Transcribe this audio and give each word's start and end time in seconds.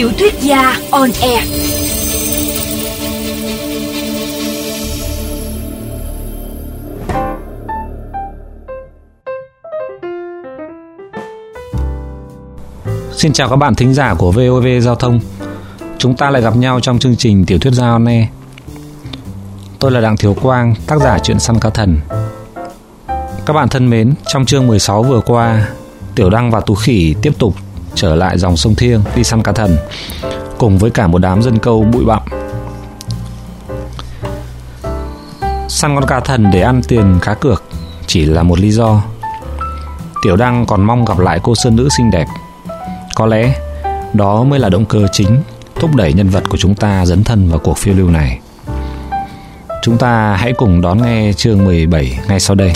Tiểu 0.00 0.10
thuyết 0.18 0.34
gia 0.40 0.76
on 0.90 1.10
air. 1.22 1.44
Xin 13.12 13.32
chào 13.32 13.48
các 13.48 13.56
bạn 13.56 13.74
thính 13.74 13.94
giả 13.94 14.14
của 14.14 14.32
VOV 14.32 14.66
Giao 14.80 14.94
thông. 14.94 15.20
Chúng 15.98 16.16
ta 16.16 16.30
lại 16.30 16.42
gặp 16.42 16.56
nhau 16.56 16.80
trong 16.80 16.98
chương 16.98 17.16
trình 17.16 17.46
Tiểu 17.46 17.58
thuyết 17.58 17.72
gia 17.72 17.90
on 17.90 18.04
air. 18.04 18.24
Tôi 19.78 19.90
là 19.90 20.00
Đặng 20.00 20.16
Thiếu 20.16 20.34
Quang, 20.42 20.74
tác 20.86 21.00
giả 21.00 21.18
truyện 21.18 21.38
săn 21.38 21.60
cá 21.60 21.70
thần. 21.70 22.00
Các 23.46 23.52
bạn 23.52 23.68
thân 23.68 23.90
mến, 23.90 24.14
trong 24.26 24.44
chương 24.44 24.66
16 24.66 25.02
vừa 25.02 25.20
qua, 25.20 25.68
Tiểu 26.14 26.30
Đăng 26.30 26.50
và 26.50 26.60
Tú 26.60 26.74
Khỉ 26.74 27.14
tiếp 27.22 27.32
tục 27.38 27.54
trở 27.94 28.14
lại 28.14 28.38
dòng 28.38 28.56
sông 28.56 28.74
Thiêng, 28.74 29.00
đi 29.16 29.24
săn 29.24 29.42
cá 29.42 29.52
thần, 29.52 29.76
cùng 30.58 30.78
với 30.78 30.90
cả 30.90 31.06
một 31.06 31.18
đám 31.18 31.42
dân 31.42 31.58
câu 31.58 31.82
bụi 31.82 32.04
bặm. 32.04 32.22
Săn 35.68 35.94
con 35.94 36.06
cá 36.06 36.20
thần 36.20 36.50
để 36.50 36.60
ăn 36.60 36.82
tiền 36.88 37.18
cá 37.22 37.34
cược, 37.34 37.62
chỉ 38.06 38.24
là 38.24 38.42
một 38.42 38.60
lý 38.60 38.70
do. 38.70 39.02
Tiểu 40.22 40.36
Đăng 40.36 40.66
còn 40.66 40.82
mong 40.82 41.04
gặp 41.04 41.18
lại 41.18 41.40
cô 41.42 41.54
sơn 41.54 41.76
nữ 41.76 41.88
xinh 41.96 42.10
đẹp. 42.10 42.26
Có 43.14 43.26
lẽ 43.26 43.54
đó 44.12 44.42
mới 44.44 44.58
là 44.58 44.68
động 44.68 44.84
cơ 44.84 45.06
chính 45.12 45.42
thúc 45.74 45.94
đẩy 45.94 46.12
nhân 46.12 46.28
vật 46.28 46.44
của 46.48 46.56
chúng 46.56 46.74
ta 46.74 47.06
dấn 47.06 47.24
thân 47.24 47.48
vào 47.48 47.58
cuộc 47.58 47.78
phiêu 47.78 47.94
lưu 47.94 48.10
này. 48.10 48.40
Chúng 49.82 49.98
ta 49.98 50.36
hãy 50.36 50.52
cùng 50.52 50.80
đón 50.80 51.02
nghe 51.02 51.32
chương 51.32 51.64
17 51.64 52.18
ngay 52.28 52.40
sau 52.40 52.54
đây. 52.54 52.72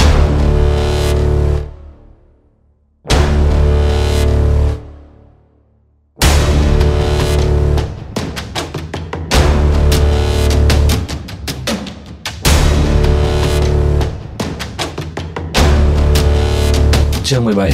Chương 17.25 17.44
17 17.44 17.70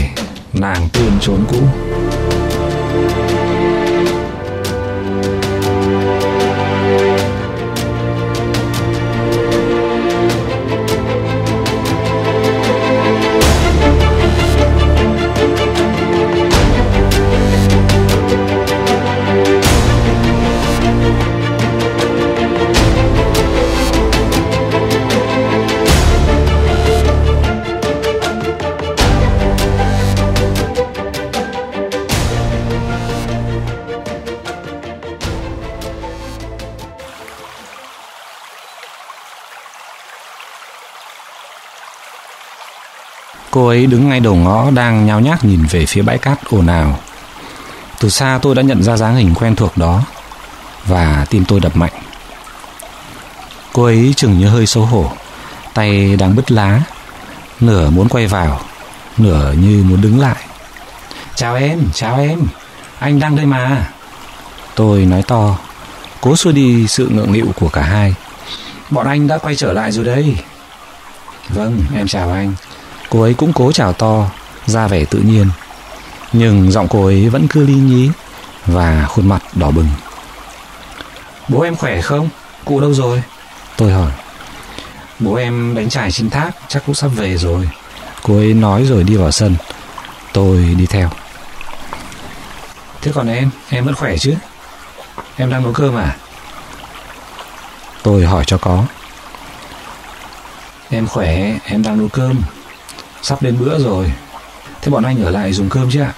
Nàng 0.52 0.88
tiên 0.92 1.12
trốn 1.20 1.44
cũ. 1.50 1.89
Cô 43.60 43.66
ấy 43.66 43.86
đứng 43.86 44.08
ngay 44.08 44.20
đầu 44.20 44.34
ngõ 44.34 44.70
đang 44.70 45.06
nhao 45.06 45.20
nhác 45.20 45.44
nhìn 45.44 45.64
về 45.70 45.86
phía 45.86 46.02
bãi 46.02 46.18
cát 46.18 46.44
ồn 46.44 46.66
ào. 46.66 46.98
Từ 47.98 48.08
xa 48.08 48.38
tôi 48.42 48.54
đã 48.54 48.62
nhận 48.62 48.82
ra 48.82 48.96
dáng 48.96 49.16
hình 49.16 49.34
quen 49.34 49.56
thuộc 49.56 49.76
đó 49.76 50.02
và 50.86 51.26
tim 51.30 51.44
tôi 51.44 51.60
đập 51.60 51.76
mạnh. 51.76 51.92
Cô 53.72 53.84
ấy 53.84 54.14
chừng 54.16 54.38
như 54.38 54.48
hơi 54.48 54.66
xấu 54.66 54.86
hổ, 54.86 55.12
tay 55.74 56.16
đang 56.16 56.36
bứt 56.36 56.50
lá, 56.50 56.80
nửa 57.60 57.90
muốn 57.90 58.08
quay 58.08 58.26
vào, 58.26 58.60
nửa 59.18 59.52
như 59.52 59.84
muốn 59.88 60.00
đứng 60.00 60.20
lại. 60.20 60.44
Chào 61.34 61.54
em, 61.54 61.80
chào 61.94 62.16
em, 62.16 62.40
anh 62.98 63.18
đang 63.18 63.36
đây 63.36 63.46
mà. 63.46 63.88
Tôi 64.74 65.04
nói 65.04 65.22
to, 65.22 65.58
cố 66.20 66.36
xua 66.36 66.52
đi 66.52 66.86
sự 66.86 67.08
ngượng 67.08 67.32
nghịu 67.32 67.46
của 67.56 67.68
cả 67.68 67.82
hai. 67.82 68.14
Bọn 68.90 69.06
anh 69.06 69.26
đã 69.26 69.38
quay 69.38 69.56
trở 69.56 69.72
lại 69.72 69.92
rồi 69.92 70.04
đây. 70.04 70.36
Vâng, 71.48 71.80
em 71.96 72.06
chào 72.08 72.32
anh. 72.32 72.54
Cô 73.10 73.22
ấy 73.22 73.34
cũng 73.34 73.52
cố 73.52 73.72
chào 73.72 73.92
to, 73.92 74.30
ra 74.66 74.86
vẻ 74.86 75.04
tự 75.04 75.18
nhiên. 75.18 75.50
Nhưng 76.32 76.70
giọng 76.72 76.88
cô 76.88 77.06
ấy 77.06 77.28
vẫn 77.28 77.48
cứ 77.48 77.66
ly 77.66 77.74
nhí 77.74 78.10
và 78.66 79.06
khuôn 79.06 79.28
mặt 79.28 79.42
đỏ 79.54 79.70
bừng. 79.70 79.88
Bố 81.48 81.60
em 81.60 81.76
khỏe 81.76 82.00
không? 82.00 82.28
Cụ 82.64 82.80
đâu 82.80 82.94
rồi? 82.94 83.22
Tôi 83.76 83.92
hỏi. 83.92 84.10
Bố 85.18 85.34
em 85.34 85.74
đánh 85.74 85.88
trải 85.88 86.10
trên 86.10 86.30
thác, 86.30 86.50
chắc 86.68 86.82
cũng 86.86 86.94
sắp 86.94 87.08
về 87.08 87.36
rồi. 87.36 87.70
Cô 88.22 88.36
ấy 88.36 88.54
nói 88.54 88.84
rồi 88.84 89.04
đi 89.04 89.16
vào 89.16 89.30
sân. 89.30 89.56
Tôi 90.32 90.74
đi 90.78 90.86
theo. 90.86 91.10
Thế 93.02 93.12
còn 93.14 93.28
em, 93.28 93.50
em 93.68 93.84
vẫn 93.84 93.94
khỏe 93.94 94.16
chứ? 94.16 94.34
Em 95.36 95.50
đang 95.50 95.62
nấu 95.62 95.72
cơm 95.72 95.96
à? 95.96 96.16
Tôi 98.02 98.24
hỏi 98.24 98.44
cho 98.46 98.58
có. 98.58 98.84
Em 100.90 101.06
khỏe, 101.06 101.58
em 101.64 101.82
đang 101.82 101.98
nấu 101.98 102.08
cơm. 102.08 102.42
Sắp 103.22 103.42
đến 103.42 103.58
bữa 103.58 103.78
rồi. 103.78 104.12
Thế 104.82 104.90
bọn 104.90 105.04
anh 105.04 105.24
ở 105.24 105.30
lại 105.30 105.52
dùng 105.52 105.68
cơm 105.68 105.90
chứ 105.90 106.00
ạ? 106.00 106.12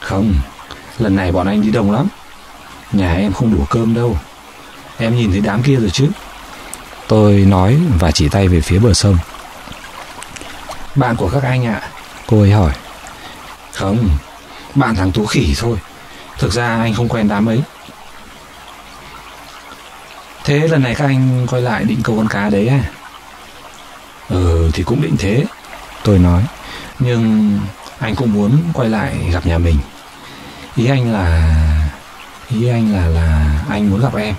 Không 0.00 0.34
Lần 0.98 1.16
này 1.16 1.32
bọn 1.32 1.46
anh 1.46 1.62
đi 1.62 1.70
đông 1.70 1.90
lắm. 1.90 2.08
Nhà 2.92 3.14
em 3.14 3.32
không 3.32 3.54
đủ 3.54 3.64
cơm 3.70 3.94
đâu. 3.94 4.18
Em 4.98 5.16
nhìn 5.16 5.30
thấy 5.30 5.40
đám 5.40 5.62
kia 5.62 5.76
rồi 5.76 5.90
chứ? 5.90 6.08
Tôi 7.08 7.34
nói 7.34 7.78
và 7.98 8.10
chỉ 8.10 8.28
tay 8.28 8.48
về 8.48 8.60
phía 8.60 8.78
bờ 8.78 8.94
sông. 8.94 9.18
Bạn 10.94 11.16
của 11.16 11.30
các 11.30 11.42
anh 11.42 11.66
ạ. 11.66 11.82
Cô 12.26 12.40
ấy 12.40 12.52
hỏi. 12.52 12.72
Không 13.72 14.08
Bạn 14.74 14.94
thằng 14.94 15.12
Tú 15.12 15.26
Khỉ 15.26 15.54
thôi. 15.58 15.78
Thực 16.38 16.52
ra 16.52 16.76
anh 16.76 16.94
không 16.94 17.08
quen 17.08 17.28
đám 17.28 17.48
ấy. 17.48 17.62
Thế 20.44 20.68
lần 20.68 20.82
này 20.82 20.94
các 20.94 21.04
anh 21.04 21.46
quay 21.50 21.62
lại 21.62 21.84
định 21.84 22.00
câu 22.02 22.16
con 22.16 22.28
cá 22.28 22.50
đấy 22.50 22.68
à? 22.68 22.80
Ừ 24.28 24.70
thì 24.72 24.82
cũng 24.82 25.02
định 25.02 25.16
thế 25.18 25.44
Tôi 26.02 26.18
nói. 26.18 26.42
Nhưng 26.98 27.52
anh 27.98 28.14
cũng 28.14 28.32
muốn 28.32 28.58
quay 28.72 28.88
lại 28.88 29.30
gặp 29.32 29.46
nhà 29.46 29.58
mình. 29.58 29.76
Ý 30.76 30.86
anh 30.86 31.12
là, 31.12 31.54
Ý 32.48 32.68
anh 32.68 32.92
là 32.92 33.06
là 33.06 33.60
anh 33.68 33.90
muốn 33.90 34.00
gặp 34.00 34.14
em. 34.14 34.34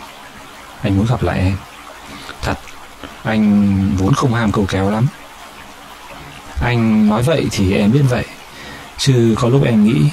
Anh 0.82 0.98
muốn 0.98 1.06
gặp 1.10 1.24
lại 1.24 1.40
em. 1.40 1.58
Thật, 2.42 2.56
Anh 3.24 3.76
vốn 3.98 4.14
không 4.14 4.34
ham 4.34 4.52
câu 4.52 4.66
kéo 4.70 4.92
lắm. 4.92 5.08
Anh 6.62 7.10
nói 7.10 7.24
vậy 7.24 7.48
thì 7.52 7.74
em 7.74 7.92
biết 7.92 8.04
vậy. 8.10 8.26
Chứ 8.98 9.36
có 9.38 9.50
lúc 9.50 9.64
em 9.66 9.84
nghĩ 9.84 10.10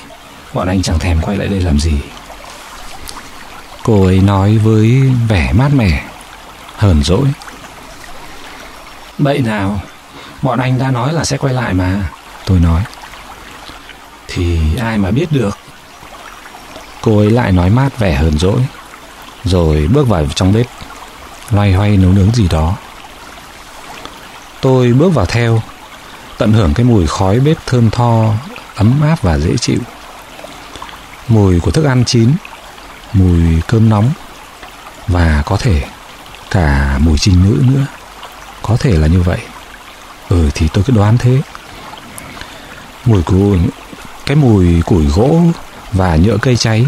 Bọn 0.56 0.68
anh 0.68 0.82
chẳng 0.82 0.98
thèm 0.98 1.20
quay 1.20 1.36
lại 1.36 1.48
đây 1.48 1.60
làm 1.60 1.78
gì. 1.78 1.92
Cô 3.82 4.04
ấy 4.04 4.20
nói 4.20 4.58
với 4.58 5.02
vẻ 5.28 5.52
mát 5.52 5.68
mẻ, 5.74 6.04
Hờn 6.76 7.02
dỗi. 7.02 7.28
Bậy 9.18 9.38
nào? 9.38 9.80
Bọn 10.46 10.58
anh 10.58 10.78
đã 10.78 10.90
nói 10.90 11.12
là 11.12 11.24
sẽ 11.24 11.36
quay 11.36 11.54
lại 11.54 11.74
mà. 11.74 12.10
Tôi 12.44 12.60
nói. 12.60 12.82
Thì 14.28 14.76
ai 14.76 14.98
mà 14.98 15.10
biết 15.10 15.32
được? 15.32 15.58
Cô 17.00 17.18
ấy 17.18 17.30
lại 17.30 17.52
nói 17.52 17.70
mát 17.70 17.98
vẻ 17.98 18.14
hờn 18.14 18.38
dỗi. 18.38 18.60
Rồi 19.44 19.88
bước 19.92 20.08
vào 20.08 20.26
trong 20.34 20.52
bếp. 20.52 20.66
Loay 21.50 21.72
hoay 21.72 21.96
nấu 21.96 22.12
nướng 22.12 22.30
gì 22.34 22.48
đó. 22.48 22.76
Tôi 24.60 24.92
bước 24.92 25.14
vào 25.14 25.26
theo, 25.26 25.62
Tận 26.38 26.52
hưởng 26.52 26.74
cái 26.74 26.84
mùi 26.84 27.06
khói 27.06 27.40
bếp 27.40 27.56
thơm 27.66 27.90
tho, 27.90 28.34
Ấm 28.74 29.02
áp 29.02 29.22
và 29.22 29.38
dễ 29.38 29.56
chịu. 29.56 29.80
Mùi 31.28 31.60
của 31.60 31.70
thức 31.70 31.84
ăn 31.84 32.04
chín, 32.04 32.32
Mùi 33.12 33.60
cơm 33.66 33.88
nóng, 33.88 34.10
Và 35.06 35.42
có 35.46 35.56
thể 35.56 35.84
Cả 36.50 36.98
mùi 36.98 37.18
trinh 37.18 37.42
nữ 37.42 37.62
nữa. 37.72 37.86
Có 38.62 38.76
thể 38.76 38.90
là 38.90 39.06
như 39.06 39.22
vậy. 39.22 39.38
Ừ 40.28 40.50
thì 40.54 40.68
tôi 40.72 40.84
cứ 40.84 40.92
đoán 40.92 41.18
thế. 41.18 41.40
Mùi 43.04 43.22
của, 43.22 43.56
Cái 44.26 44.36
mùi 44.36 44.82
củi 44.82 45.04
gỗ 45.04 45.40
Và 45.92 46.16
nhựa 46.16 46.36
cây 46.42 46.56
cháy, 46.56 46.86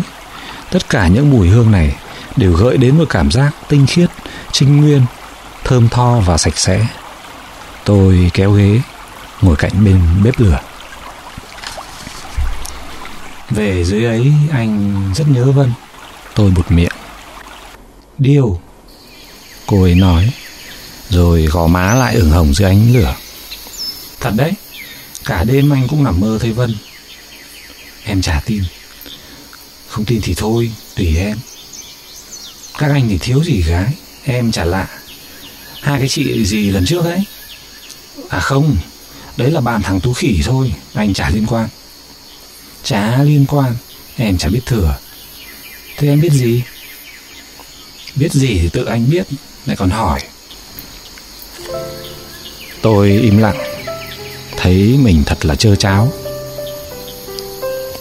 Tất 0.71 0.89
cả 0.89 1.09
những 1.09 1.31
mùi 1.31 1.49
hương 1.49 1.71
này 1.71 1.97
Đều 2.37 2.53
gợi 2.53 2.77
đến 2.77 2.99
một 2.99 3.05
cảm 3.09 3.31
giác 3.31 3.51
tinh 3.69 3.87
khiết, 3.87 4.11
Trinh 4.53 4.77
nguyên, 4.77 5.03
Thơm 5.65 5.89
tho 5.89 6.21
và 6.21 6.39
sạch 6.39 6.59
sẽ. 6.59 6.87
Tôi 7.85 8.31
kéo 8.35 8.53
ghế, 8.53 8.81
Ngồi 9.41 9.57
cạnh 9.57 9.85
bên 9.85 10.01
bếp 10.25 10.41
lửa. 10.41 10.61
Về 13.51 13.85
dưới 13.85 14.05
ấy, 14.05 14.33
anh 14.53 15.03
rất 15.15 15.29
nhớ 15.29 15.53
Vân. 15.53 15.73
Tôi 16.35 16.51
bụt 16.51 16.71
miệng. 16.71 16.93
Điêu 18.19 18.61
Cô 19.67 19.83
ấy 19.83 19.95
nói, 19.95 20.31
Rồi 21.09 21.43
gò 21.43 21.67
má 21.67 21.95
lại 21.95 22.15
ửng 22.15 22.31
hồng 22.31 22.55
dưới 22.55 22.69
ánh 22.69 22.93
lửa. 22.93 23.15
Thật 24.21 24.33
đấy, 24.37 24.53
Cả 25.25 25.45
đêm 25.45 25.71
anh 25.71 25.89
cũng 25.89 26.05
nằm 26.05 26.21
mơ 26.21 26.39
thấy 26.41 26.53
Vân. 26.53 26.75
Em 28.05 28.23
chả 28.23 28.41
tin. 28.47 28.63
Không 29.89 30.05
tin 30.05 30.21
thì 30.23 30.35
thôi, 30.35 30.73
Tùy 30.97 31.17
em. 31.17 31.39
Các 32.79 32.91
anh 32.91 33.09
thì 33.09 33.19
thiếu 33.19 33.45
gì 33.45 33.63
gái, 33.63 33.93
Em 34.25 34.53
chả 34.53 34.65
lạ. 34.65 34.89
Hai 35.81 35.99
cái 35.99 36.09
chị 36.09 36.45
gì 36.45 36.71
lần 36.71 36.87
trước 36.87 37.05
đấy 37.05 37.25
À 38.29 38.41
không, 38.41 38.77
Đấy 39.37 39.51
là 39.51 39.61
bạn 39.61 39.83
thằng 39.83 40.01
Tú 40.01 40.13
Khỉ 40.13 40.41
thôi, 40.45 40.73
Anh 40.95 41.15
chả 41.15 41.31
liên 41.31 41.47
quan. 41.47 41.69
Chả 42.85 43.23
liên 43.23 43.47
quan, 43.49 43.77
Em 44.17 44.39
chả 44.39 44.49
biết 44.49 44.67
thừa. 44.67 44.99
Thế 45.97 46.09
em 46.09 46.21
biết 46.21 46.33
gì? 46.33 46.63
Biết 48.15 48.33
gì 48.33 48.59
thì 48.63 48.69
tự 48.69 48.85
anh 48.85 49.11
biết, 49.11 49.27
Lại 49.67 49.77
còn 49.77 49.91
hỏi. 49.91 50.21
Tôi 52.83 53.11
im 53.11 53.39
lặng. 53.39 53.68
Thấy 54.69 54.99
mình 55.03 55.23
thật 55.27 55.45
là 55.45 55.55
trơ 55.55 55.77
cháo. 55.77 56.13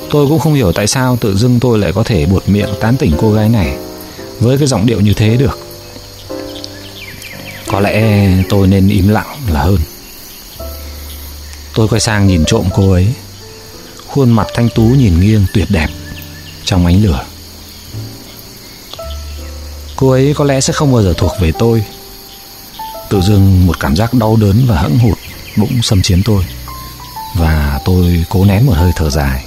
Tôi 0.10 0.28
cũng 0.28 0.40
không 0.40 0.54
hiểu 0.54 0.72
tại 0.72 0.88
sao 0.88 1.18
tự 1.22 1.38
dưng 1.38 1.60
tôi 1.60 1.80
lại 1.80 1.94
có 1.94 2.04
thể 2.04 2.26
buột 2.26 2.50
miệng 2.50 2.70
tán 2.80 2.98
tỉnh 2.98 3.14
cô 3.18 3.34
gái 3.34 3.50
này 3.50 3.78
Với 4.40 4.58
cái 4.58 4.68
giọng 4.68 4.86
điệu 4.86 5.02
như 5.02 5.14
thế 5.14 5.38
được. 5.38 5.60
Có 7.68 7.80
lẽ 7.80 8.28
tôi 8.50 8.68
nên 8.68 8.90
im 8.90 9.08
lặng 9.08 9.38
là 9.50 9.64
hơn. 9.64 9.78
Tôi 11.76 11.88
quay 11.88 12.00
sang 12.00 12.28
nhìn 12.28 12.46
trộm 12.46 12.66
cô 12.76 12.92
ấy. 12.92 13.08
Khuôn 14.08 14.32
mặt 14.32 14.48
thanh 14.54 14.70
tú 14.70 14.84
nhìn 14.84 15.20
nghiêng 15.20 15.46
tuyệt 15.54 15.68
đẹp 15.70 15.88
Trong 16.66 16.86
ánh 16.86 17.04
lửa. 17.04 17.26
Cô 19.96 20.10
ấy 20.10 20.34
có 20.38 20.46
lẽ 20.46 20.62
sẽ 20.62 20.74
không 20.74 20.92
bao 20.94 21.04
giờ 21.04 21.14
thuộc 21.18 21.32
về 21.42 21.52
tôi. 21.60 21.84
Tự 23.10 23.22
dưng 23.22 23.68
một 23.68 23.80
cảm 23.80 23.96
giác 23.96 24.14
đau 24.14 24.36
đớn 24.36 24.66
và 24.68 24.78
hững 24.78 25.00
hụt 25.00 25.18
Bỗng 25.58 25.82
xâm 25.82 26.02
chiếm 26.02 26.24
tôi. 26.24 26.44
Và 27.34 27.80
tôi 27.86 28.26
cố 28.30 28.46
nén 28.46 28.66
một 28.66 28.74
hơi 28.76 28.92
thở 28.96 29.10
dài. 29.10 29.47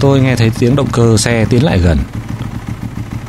Tôi 0.00 0.20
nghe 0.20 0.36
thấy 0.36 0.50
tiếng 0.58 0.76
động 0.76 0.88
cơ 0.92 1.16
xe 1.16 1.44
tiến 1.50 1.64
lại 1.64 1.78
gần. 1.78 1.98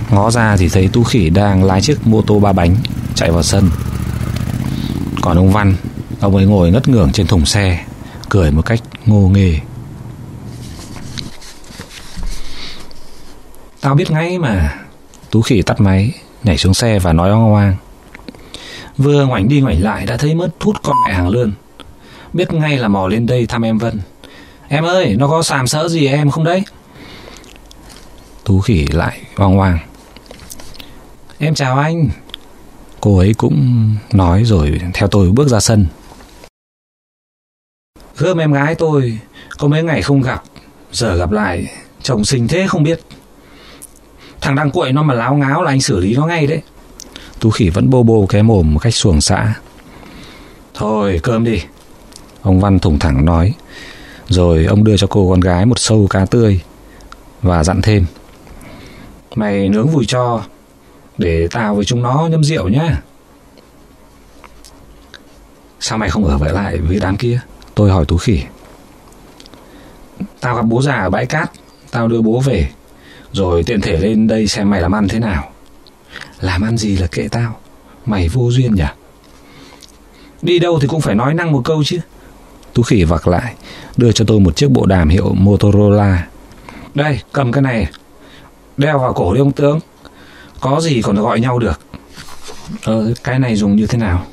Ngó 0.10 0.32
ra 0.32 0.58
thì 0.58 0.70
thấy 0.70 0.90
Tú 0.94 1.04
Khỉ 1.04 1.30
đang 1.30 1.64
lái 1.64 1.82
chiếc 1.82 2.08
mô 2.08 2.22
tô 2.22 2.40
ba 2.40 2.54
bánh 2.54 2.76
Chạy 3.16 3.32
vào 3.32 3.44
sân. 3.44 3.70
Còn 5.22 5.38
ông 5.38 5.52
Văn, 5.52 5.76
Ông 6.20 6.36
ấy 6.36 6.46
ngồi 6.46 6.72
ngất 6.72 6.88
ngưởng 6.88 7.12
trên 7.12 7.28
thùng 7.28 7.46
xe, 7.46 7.86
Cười 8.30 8.52
một 8.52 8.62
cách 8.62 8.80
ngô 9.06 9.30
nghề 9.30 9.60
Tao 13.82 13.96
biết 13.96 14.12
ngay 14.12 14.40
mà. 14.40 14.76
Tú 15.32 15.42
Khỉ 15.42 15.62
tắt 15.62 15.82
máy, 15.82 16.12
Nhảy 16.44 16.58
xuống 16.58 16.74
xe 16.74 17.00
và 17.00 17.14
nói 17.14 17.30
oang 17.30 17.54
oang. 17.54 17.76
Vừa 18.98 19.26
ngoảnh 19.26 19.48
đi 19.48 19.62
ngoảnh 19.62 19.84
lại 19.84 20.06
đã 20.06 20.18
thấy 20.18 20.36
mất 20.36 20.50
thút 20.60 20.76
con 20.84 20.96
mẹ 21.08 21.14
hàng 21.14 21.30
lươn. 21.30 21.52
Biết 22.34 22.54
ngay 22.54 22.78
là 22.78 22.88
mò 22.88 23.08
lên 23.08 23.26
đây 23.26 23.46
thăm 23.46 23.66
em 23.66 23.78
Vân. 23.78 24.00
Em 24.72 24.84
ơi, 24.84 25.16
nó 25.20 25.28
có 25.28 25.44
sàm 25.44 25.68
sỡ 25.68 25.90
gì 25.90 26.08
em 26.08 26.30
không 26.30 26.44
đấy? 26.44 26.64
Tú 28.44 28.60
khỉ 28.60 28.88
lại 28.88 29.22
hoang 29.36 29.56
hoang. 29.56 29.80
Em 31.38 31.56
chào 31.56 31.78
anh. 31.78 32.10
Cô 33.02 33.18
ấy 33.18 33.34
cũng 33.38 33.90
nói 34.14 34.44
rồi 34.46 34.82
theo 34.94 35.08
tôi 35.08 35.32
bước 35.32 35.48
ra 35.48 35.60
sân. 35.60 35.86
Gươm 38.18 38.38
em 38.38 38.54
gái 38.54 38.76
tôi, 38.76 39.20
Có 39.58 39.68
mấy 39.68 39.84
ngày 39.84 40.02
không 40.02 40.22
gặp, 40.22 40.44
Giờ 40.92 41.16
gặp 41.16 41.32
lại, 41.32 41.68
Chồng 42.04 42.26
sinh 42.26 42.48
thế 42.48 42.68
không 42.68 42.84
biết. 42.84 43.00
Thằng 44.42 44.56
đang 44.56 44.72
cuội 44.72 44.92
nó 44.92 45.04
mà 45.04 45.14
láo 45.14 45.36
ngáo 45.36 45.64
là 45.64 45.72
anh 45.72 45.82
xử 45.82 46.00
lý 46.00 46.16
nó 46.16 46.26
ngay 46.26 46.48
đấy. 46.48 46.62
Tú 47.40 47.50
khỉ 47.50 47.70
vẫn 47.70 47.90
bô 47.90 48.04
bô 48.04 48.26
cái 48.26 48.44
mồm 48.44 48.74
một 48.74 48.80
cách 48.80 48.96
xuồng 48.96 49.22
xã. 49.22 49.54
Thôi, 50.74 51.20
cơm 51.24 51.44
đi. 51.44 51.62
Ông 52.42 52.60
Văn 52.60 52.80
thủng 52.80 53.00
thẳng 53.00 53.26
nói 53.26 53.54
rồi 54.30 54.66
ông 54.66 54.84
đưa 54.84 54.98
cho 54.98 55.08
cô 55.08 55.30
con 55.30 55.40
gái 55.40 55.66
một 55.66 55.80
sâu 55.80 56.08
cá 56.10 56.26
tươi 56.26 56.62
Và 57.42 57.64
dặn 57.64 57.82
thêm. 57.82 58.06
Mày 59.36 59.70
nướng 59.70 59.88
vùi 59.88 60.06
cho, 60.06 60.44
Để 61.18 61.48
tao 61.52 61.76
với 61.76 61.86
chúng 61.86 62.02
nó 62.02 62.28
nhâm 62.32 62.44
rượu 62.44 62.70
nhá. 62.70 63.02
Sao 65.80 65.98
mày 65.98 66.10
không 66.10 66.26
ở 66.26 66.38
vậy 66.38 66.54
lại 66.54 66.78
với 66.78 67.00
đám 67.00 67.18
kia? 67.18 67.40
Tôi 67.76 67.92
hỏi 67.92 68.06
Tú 68.06 68.18
Khỉ. 68.18 68.44
Tao 70.40 70.56
gặp 70.56 70.66
bố 70.66 70.82
già 70.82 70.96
ở 70.96 71.10
bãi 71.10 71.26
cát, 71.26 71.52
Tao 71.92 72.08
đưa 72.08 72.22
bố 72.22 72.40
về. 72.40 72.70
Rồi 73.32 73.64
tiện 73.64 73.82
thể 73.82 73.98
lên 73.98 74.28
đây 74.28 74.48
xem 74.48 74.70
mày 74.70 74.82
làm 74.82 74.96
ăn 74.96 75.08
thế 75.08 75.20
nào. 75.20 75.52
Làm 76.40 76.62
ăn 76.62 76.78
gì 76.78 76.98
là 76.98 77.08
kệ 77.08 77.28
tao, 77.28 77.60
Mày 78.06 78.30
vô 78.30 78.52
duyên 78.52 78.76
nhỉ? 78.76 78.84
Đi 80.42 80.60
đâu 80.60 80.80
thì 80.80 80.88
cũng 80.88 81.02
phải 81.02 81.16
nói 81.16 81.34
năng 81.34 81.52
một 81.52 81.62
câu 81.66 81.84
chứ. 81.86 82.00
Tú 82.74 82.84
khỉ 82.84 83.04
vặc 83.04 83.28
lại, 83.28 83.54
Đưa 83.98 84.12
cho 84.12 84.26
tôi 84.28 84.40
một 84.40 84.56
chiếc 84.56 84.72
bộ 84.72 84.86
đàm 84.86 85.10
hiệu 85.10 85.34
Motorola. 85.34 86.28
Đây, 86.96 87.20
cầm 87.32 87.52
cái 87.52 87.62
này, 87.62 87.88
Đeo 88.78 89.00
vào 89.00 89.14
cổ 89.14 89.34
đi 89.34 89.40
ông 89.40 89.52
tướng. 89.52 89.80
Có 90.60 90.82
gì 90.82 91.02
còn 91.02 91.16
gọi 91.16 91.40
nhau 91.40 91.60
được. 91.60 91.80
Ờ 92.84 93.14
cái 93.24 93.40
này 93.40 93.56
dùng 93.56 93.76
như 93.76 93.88
thế 93.88 93.98
nào? 93.98 94.26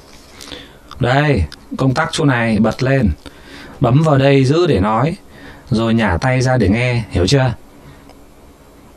Đây, 1.01 1.45
Công 1.77 1.95
tắc 1.95 2.09
chỗ 2.13 2.25
này, 2.25 2.59
bật 2.59 2.83
lên. 2.83 3.11
Bấm 3.81 4.03
vào 4.03 4.19
đây 4.19 4.45
giữ 4.45 4.67
để 4.67 4.81
nói, 4.81 5.17
Rồi 5.71 5.95
nhả 5.95 6.17
tay 6.21 6.41
ra 6.41 6.57
để 6.57 6.69
nghe, 6.69 7.03
Hiểu 7.11 7.27
chưa? 7.27 7.55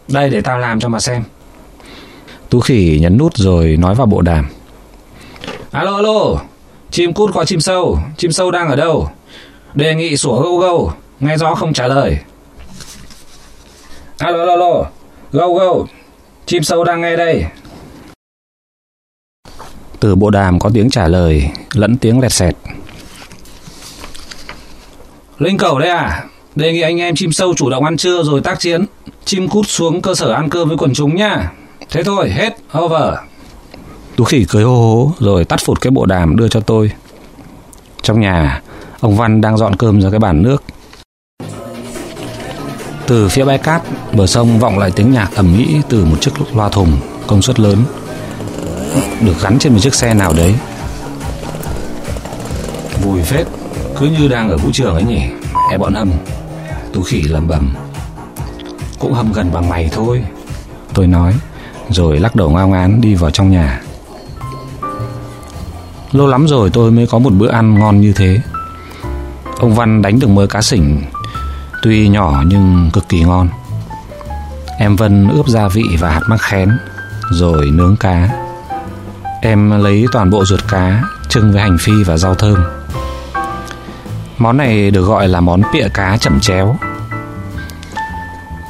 Đây, 0.08 0.30
để 0.30 0.42
tao 0.42 0.60
làm 0.60 0.80
cho 0.80 0.90
mà 0.90 1.00
xem. 1.00 1.24
Tú 2.50 2.60
khỉ 2.60 2.98
nhấn 3.02 3.18
nút 3.18 3.38
rồi 3.38 3.78
nói 3.78 3.96
vào 3.96 4.08
bộ 4.08 4.22
đàm. 4.22 4.48
Alo 5.72 5.96
alo, 5.96 6.36
Chim 6.92 7.14
cút 7.14 7.34
qua 7.34 7.46
chim 7.46 7.60
sâu. 7.60 8.00
Chim 8.18 8.32
sâu 8.32 8.52
đang 8.52 8.68
ở 8.70 8.76
đâu? 8.76 9.10
Đề 9.80 9.96
nghị 9.96 10.18
sủa 10.18 10.42
gâu 10.42 10.58
gâu, 10.58 10.94
Nghe 11.20 11.38
rõ 11.38 11.56
không 11.56 11.74
trả 11.74 11.88
lời. 11.88 12.18
Alo 14.18 14.40
alo 14.40 14.52
alo, 14.52 14.86
Gâu 15.32 15.54
gâu, 15.56 15.88
Chim 16.46 16.64
sâu 16.64 16.84
đang 16.84 17.02
nghe 17.02 17.16
đây. 17.16 17.46
Từ 20.00 20.16
bộ 20.16 20.30
đàm 20.30 20.60
có 20.60 20.70
tiếng 20.74 20.90
trả 20.90 21.08
lời 21.08 21.50
Lẫn 21.74 21.98
tiếng 21.98 22.20
lẹt 22.20 22.32
xẹt. 22.32 22.56
Linh 25.38 25.58
cầu 25.58 25.80
đấy 25.80 25.90
à 25.90 26.26
Đề 26.56 26.74
nghị 26.74 26.82
anh 26.82 26.98
em 26.98 27.16
chim 27.16 27.32
sâu 27.32 27.54
chủ 27.54 27.70
động 27.70 27.86
ăn 27.86 27.98
trưa 27.98 28.24
rồi 28.24 28.42
tác 28.42 28.60
chiến. 28.60 28.86
Chim 29.26 29.48
cút 29.48 29.68
xuống 29.68 30.02
cơ 30.02 30.16
sở 30.16 30.32
ăn 30.32 30.50
cơm 30.50 30.68
với 30.68 30.78
quần 30.78 30.94
chúng 30.94 31.16
nhá 31.16 31.52
Thế 31.90 32.04
thôi, 32.04 32.30
hết, 32.30 32.58
over. 32.80 33.14
Tú 34.16 34.24
khỉ 34.24 34.46
cười 34.50 34.64
hô 34.64 34.76
hố, 34.76 35.12
Rồi 35.20 35.46
tắt 35.46 35.60
phụt 35.66 35.82
cái 35.82 35.92
bộ 35.92 36.06
đàm 36.06 36.38
đưa 36.38 36.48
cho 36.48 36.60
tôi. 36.60 36.92
Trong 38.02 38.20
nhà 38.20 38.62
Ông 39.02 39.18
Văn 39.18 39.42
đang 39.42 39.58
dọn 39.58 39.76
cơm 39.76 40.02
ra 40.02 40.10
cái 40.10 40.20
bàn 40.20 40.42
nước. 40.42 40.64
Từ 43.08 43.30
phía 43.30 43.46
bãi 43.46 43.58
cát 43.58 43.82
Bờ 44.14 44.28
sông 44.28 44.60
vọng 44.60 44.80
lại 44.80 44.92
tiếng 44.96 45.12
nhạc 45.12 45.36
ầm 45.36 45.58
ĩ 45.58 45.82
Từ 45.90 46.06
một 46.06 46.22
chiếc 46.22 46.32
loa 46.56 46.70
thùng 46.70 46.98
công 47.28 47.42
suất 47.42 47.60
lớn 47.60 47.78
Được 49.22 49.42
gắn 49.42 49.60
trên 49.60 49.74
một 49.74 49.80
chiếc 49.82 49.96
xe 49.96 50.14
nào 50.14 50.34
đấy. 50.38 50.56
Vui 53.04 53.22
phết 53.22 53.48
Cứ 54.00 54.06
như 54.06 54.28
đang 54.28 54.50
ở 54.50 54.58
vũ 54.58 54.70
trường 54.74 54.94
ấy 54.94 55.04
nhỉ 55.04 55.22
E 55.72 55.78
bọn 55.78 55.94
hâm, 55.94 56.12
Tú 56.94 57.02
khỉ 57.02 57.22
lầm 57.22 57.48
bầm. 57.48 57.76
Cũng 59.00 59.14
hâm 59.14 59.34
gần 59.34 59.50
bằng 59.54 59.70
mày 59.70 59.90
thôi. 59.92 60.24
Tôi 60.94 61.08
nói 61.08 61.34
Rồi 61.90 62.20
lắc 62.20 62.36
đầu 62.36 62.50
ngao 62.50 62.68
ngán 62.68 63.02
đi 63.02 63.16
vào 63.16 63.32
trong 63.32 63.52
nhà. 63.52 63.82
Lâu 66.12 66.28
lắm 66.28 66.48
rồi 66.48 66.70
tôi 66.70 66.92
mới 66.92 67.08
có 67.08 67.20
một 67.20 67.34
bữa 67.34 67.50
ăn 67.50 67.80
ngon 67.80 68.02
như 68.02 68.14
thế. 68.14 68.42
Ông 69.60 69.76
Văn 69.76 70.02
đánh 70.02 70.20
được 70.20 70.30
mớ 70.30 70.46
cá 70.46 70.62
sỉnh 70.62 71.04
Tuy 71.82 72.10
nhỏ 72.10 72.44
nhưng 72.46 72.90
cực 72.94 73.10
kỳ 73.10 73.24
ngon. 73.24 73.50
Em 74.78 74.96
Vân 74.96 75.30
ướp 75.30 75.48
gia 75.48 75.68
vị 75.68 75.84
và 76.00 76.10
hạt 76.10 76.22
mắc 76.28 76.42
khén, 76.42 76.78
Rồi 77.32 77.66
nướng 77.72 77.96
cá. 77.96 78.30
Em 79.42 79.84
lấy 79.84 80.06
toàn 80.12 80.30
bộ 80.30 80.46
ruột 80.46 80.60
cá 80.68 81.04
Trưng 81.30 81.52
với 81.52 81.62
hành 81.62 81.78
phi 81.78 82.04
và 82.04 82.18
rau 82.18 82.36
thơm. 82.36 82.58
Món 84.38 84.58
này 84.58 84.92
được 84.92 85.04
gọi 85.04 85.28
là 85.28 85.42
món 85.42 85.62
pịa 85.74 85.88
cá 85.94 86.18
chẩm 86.18 86.40
chéo. 86.40 86.76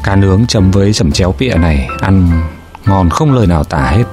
Cá 0.03 0.15
nướng 0.15 0.47
chấm 0.47 0.71
với 0.71 0.93
chẩm 0.93 1.11
chéo 1.11 1.31
pịa 1.31 1.53
này 1.53 1.89
Ăn 2.01 2.41
ngon 2.85 3.09
không 3.09 3.33
lời 3.33 3.47
nào 3.47 3.63
tả 3.63 3.85
hết. 3.85 4.03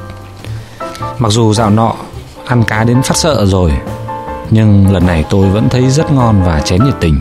Mặc 1.18 1.33
dù 1.33 1.54
dạo 1.54 1.71
nọ, 1.71 1.95
Ăn 2.47 2.64
cá 2.64 2.85
đến 2.85 3.02
phát 3.02 3.16
sợ 3.16 3.47
rồi 3.47 3.73
nhưng 4.50 4.93
lần 4.93 5.07
này 5.07 5.25
tôi 5.31 5.50
vẫn 5.50 5.69
thấy 5.69 5.91
rất 5.91 6.12
ngon 6.12 6.43
và 6.43 6.61
chén 6.61 6.85
nhiệt 6.85 6.95
tình. 7.00 7.21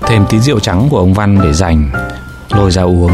Thêm 0.00 0.24
tí 0.30 0.38
rượu 0.38 0.60
trắng 0.60 0.88
của 0.90 0.98
ông 0.98 1.14
văn 1.14 1.38
để 1.42 1.52
dành, 1.52 1.90
lôi 2.50 2.70
ra 2.70 2.82
uống. 2.82 3.12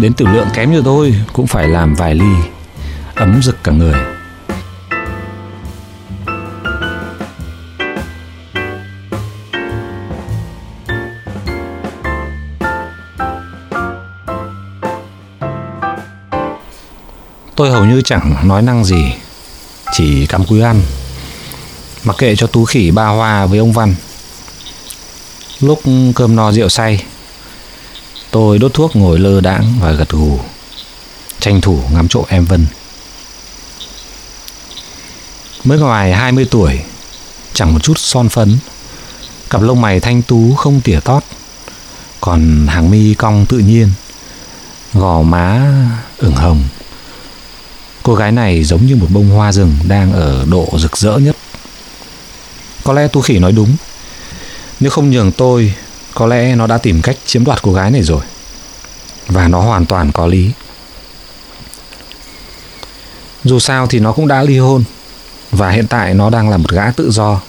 Đến 0.00 0.12
tử 0.12 0.26
lượng 0.26 0.48
kém 0.54 0.72
như 0.72 0.82
tôi, 0.84 1.14
cũng 1.32 1.46
phải 1.46 1.68
làm 1.68 1.94
vài 1.94 2.14
ly, 2.14 2.34
ấm 3.14 3.40
rực 3.42 3.64
cả 3.64 3.72
người. 3.72 3.94
Tôi 17.56 17.70
hầu 17.70 17.84
như 17.84 18.02
chẳng 18.04 18.34
nói 18.44 18.62
năng 18.62 18.84
gì, 18.84 19.14
chỉ 19.92 20.26
cắm 20.26 20.44
cúi 20.44 20.60
ăn. 20.60 20.76
Mặc 22.04 22.16
kệ 22.18 22.36
cho 22.36 22.46
tú 22.46 22.64
khỉ 22.64 22.90
ba 22.90 23.06
hoa 23.06 23.46
với 23.46 23.58
ông 23.58 23.72
Văn. 23.72 23.94
Lúc 25.60 25.82
cơm 26.14 26.36
no 26.36 26.52
rượu 26.52 26.68
say, 26.68 27.04
Tôi 28.30 28.58
đốt 28.58 28.74
thuốc 28.74 28.96
ngồi 28.96 29.18
lơ 29.18 29.40
đãng 29.40 29.74
và 29.80 29.92
gật 29.92 30.08
gù. 30.08 30.38
Tranh 31.40 31.60
thủ 31.60 31.80
ngắm 31.92 32.08
trộm 32.08 32.24
em 32.28 32.44
Vân. 32.44 32.66
Mới 35.64 35.78
ngoài 35.78 36.12
20 36.12 36.46
tuổi, 36.50 36.80
Chẳng 37.54 37.72
một 37.72 37.82
chút 37.82 37.98
son 37.98 38.28
phấn. 38.28 38.58
Cặp 39.50 39.62
lông 39.62 39.80
mày 39.80 40.00
thanh 40.00 40.22
tú 40.22 40.54
không 40.54 40.80
tỉa 40.80 41.00
tót, 41.00 41.22
Còn 42.20 42.66
hàng 42.66 42.90
mi 42.90 43.14
cong 43.14 43.46
tự 43.46 43.58
nhiên, 43.58 43.90
Gò 44.94 45.22
má 45.22 45.72
ửng 46.18 46.36
hồng. 46.36 46.64
Cô 48.02 48.14
gái 48.14 48.32
này 48.32 48.64
giống 48.64 48.86
như 48.86 48.96
một 48.96 49.06
bông 49.10 49.30
hoa 49.30 49.52
rừng 49.52 49.74
Đang 49.88 50.12
ở 50.12 50.44
độ 50.50 50.68
rực 50.78 50.96
rỡ 50.96 51.16
nhất. 51.16 51.36
Có 52.84 52.92
lẽ 52.92 53.08
Tu 53.08 53.20
Khỉ 53.20 53.38
nói 53.38 53.52
đúng. 53.52 53.76
Nếu 54.80 54.90
không 54.90 55.10
nhường 55.10 55.32
tôi, 55.32 55.74
Có 56.14 56.26
lẽ 56.26 56.54
nó 56.54 56.66
đã 56.66 56.78
tìm 56.78 57.02
cách 57.02 57.16
chiếm 57.26 57.44
đoạt 57.44 57.62
cô 57.62 57.72
gái 57.72 57.90
này 57.90 58.02
rồi. 58.02 58.22
Và 59.26 59.48
nó 59.48 59.60
hoàn 59.60 59.86
toàn 59.86 60.12
có 60.12 60.26
lý. 60.26 60.50
Dù 63.44 63.58
sao 63.58 63.86
thì 63.86 63.98
nó 63.98 64.12
cũng 64.12 64.28
đã 64.28 64.42
ly 64.42 64.58
hôn. 64.58 64.84
Và 65.50 65.70
hiện 65.70 65.86
tại 65.86 66.14
nó 66.14 66.30
đang 66.30 66.48
là 66.50 66.56
một 66.56 66.70
gã 66.70 66.90
tự 66.90 67.10
do. 67.10 67.40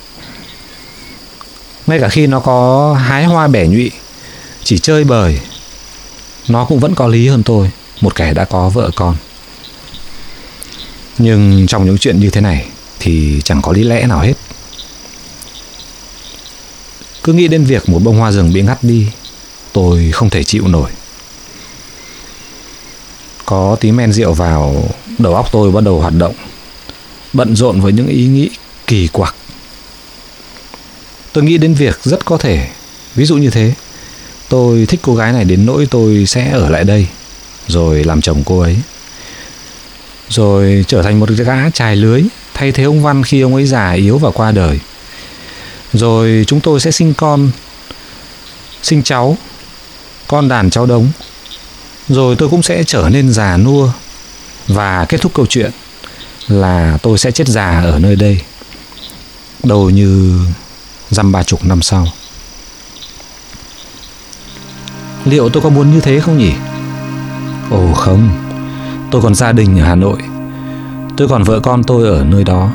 Ngay 1.88 2.00
cả 2.00 2.10
khi 2.10 2.28
nó 2.28 2.40
có 2.40 2.94
hái 2.94 3.26
hoa 3.26 3.48
bẻ 3.48 3.68
nhụy, 3.68 3.92
Chỉ 4.64 4.78
chơi 4.78 5.04
bời, 5.04 5.40
Nó 6.48 6.66
cũng 6.66 6.80
vẫn 6.80 6.96
có 6.96 7.08
lý 7.08 7.28
hơn 7.28 7.44
tôi, 7.44 7.72
Một 8.02 8.16
kẻ 8.16 8.34
đã 8.34 8.46
có 8.46 8.70
vợ 8.70 8.92
con. 8.96 9.16
Nhưng 11.18 11.68
trong 11.68 11.86
những 11.86 11.98
chuyện 11.98 12.20
như 12.20 12.30
thế 12.30 12.42
này 12.42 12.68
Thì 13.00 13.42
chẳng 13.44 13.62
có 13.62 13.72
lý 13.72 13.84
lẽ 13.84 14.06
nào 14.08 14.20
hết. 14.20 14.34
Cứ 17.24 17.34
nghĩ 17.34 17.48
đến 17.48 17.64
việc 17.64 17.90
một 17.90 18.00
bông 18.04 18.18
hoa 18.18 18.32
rừng 18.32 18.54
bị 18.54 18.62
ngắt 18.62 18.84
đi, 18.84 19.08
Tôi 19.74 20.12
không 20.12 20.30
thể 20.30 20.44
chịu 20.44 20.68
nổi. 20.68 20.92
Có 23.46 23.78
tí 23.80 23.92
men 23.92 24.14
rượu 24.14 24.34
vào, 24.34 24.90
Đầu 25.18 25.36
óc 25.36 25.50
tôi 25.52 25.72
bắt 25.72 25.84
đầu 25.84 26.00
hoạt 26.00 26.14
động, 26.18 26.36
Bận 27.34 27.56
rộn 27.56 27.82
với 27.82 27.94
những 27.94 28.08
ý 28.08 28.28
nghĩ 28.28 28.50
kỳ 28.88 29.08
quặc. 29.08 29.36
Tôi 31.34 31.44
nghĩ 31.44 31.58
đến 31.58 31.74
việc 31.74 32.00
rất 32.04 32.26
có 32.26 32.38
thể, 32.38 32.68
Ví 33.16 33.26
dụ 33.26 33.38
như 33.38 33.50
thế, 33.50 33.74
Tôi 34.50 34.86
thích 34.86 35.00
cô 35.04 35.16
gái 35.16 35.34
này 35.34 35.46
đến 35.46 35.66
nỗi 35.66 35.88
tôi 35.92 36.26
sẽ 36.26 36.52
ở 36.52 36.70
lại 36.70 36.84
đây, 36.84 37.08
Rồi 37.68 38.04
làm 38.04 38.22
chồng 38.22 38.44
cô 38.46 38.60
ấy. 38.60 38.78
Rồi 40.30 40.86
trở 40.88 41.02
thành 41.02 41.20
một 41.20 41.30
gã 41.30 41.70
trài 41.70 41.96
lưới, 41.96 42.24
Thay 42.54 42.72
thế 42.72 42.84
ông 42.84 43.04
Văn 43.04 43.24
khi 43.24 43.42
ông 43.42 43.56
ấy 43.56 43.66
già 43.66 43.92
yếu 43.92 44.18
và 44.18 44.32
qua 44.32 44.52
đời. 44.52 44.80
Rồi 45.94 46.44
chúng 46.48 46.62
tôi 46.62 46.80
sẽ 46.80 46.92
sinh 46.92 47.14
con, 47.14 47.52
Sinh 48.82 49.04
cháu, 49.04 49.38
Con 50.28 50.48
đàn 50.48 50.70
cháu 50.70 50.86
đống. 50.86 51.12
Rồi 52.10 52.36
tôi 52.36 52.50
cũng 52.50 52.64
sẽ 52.64 52.84
trở 52.84 53.10
nên 53.12 53.34
già 53.34 53.58
nua. 53.58 53.90
Và 54.68 55.06
kết 55.10 55.22
thúc 55.22 55.32
câu 55.36 55.46
chuyện 55.46 55.72
Là 56.48 56.98
tôi 57.02 57.18
sẽ 57.18 57.32
chết 57.32 57.48
già 57.48 57.82
ở 57.82 58.00
nơi 58.00 58.16
đây 58.16 58.42
Đầu 59.64 59.90
như 59.90 60.40
dăm 61.10 61.32
ba 61.32 61.44
chục 61.44 61.66
năm 61.66 61.82
sau. 61.82 62.08
Liệu 65.26 65.50
tôi 65.50 65.64
có 65.64 65.70
muốn 65.70 65.92
như 65.92 66.00
thế 66.00 66.20
không 66.20 66.38
nhỉ? 66.38 66.52
Ồ 67.70 67.94
không, 67.94 68.30
Tôi 69.12 69.22
còn 69.22 69.36
gia 69.36 69.52
đình 69.52 69.80
ở 69.80 69.86
Hà 69.86 69.96
Nội. 69.96 70.18
Tôi 71.18 71.28
còn 71.28 71.44
vợ 71.44 71.60
con 71.60 71.84
tôi 71.84 72.08
ở 72.08 72.24
nơi 72.24 72.44
đó. 72.44 72.72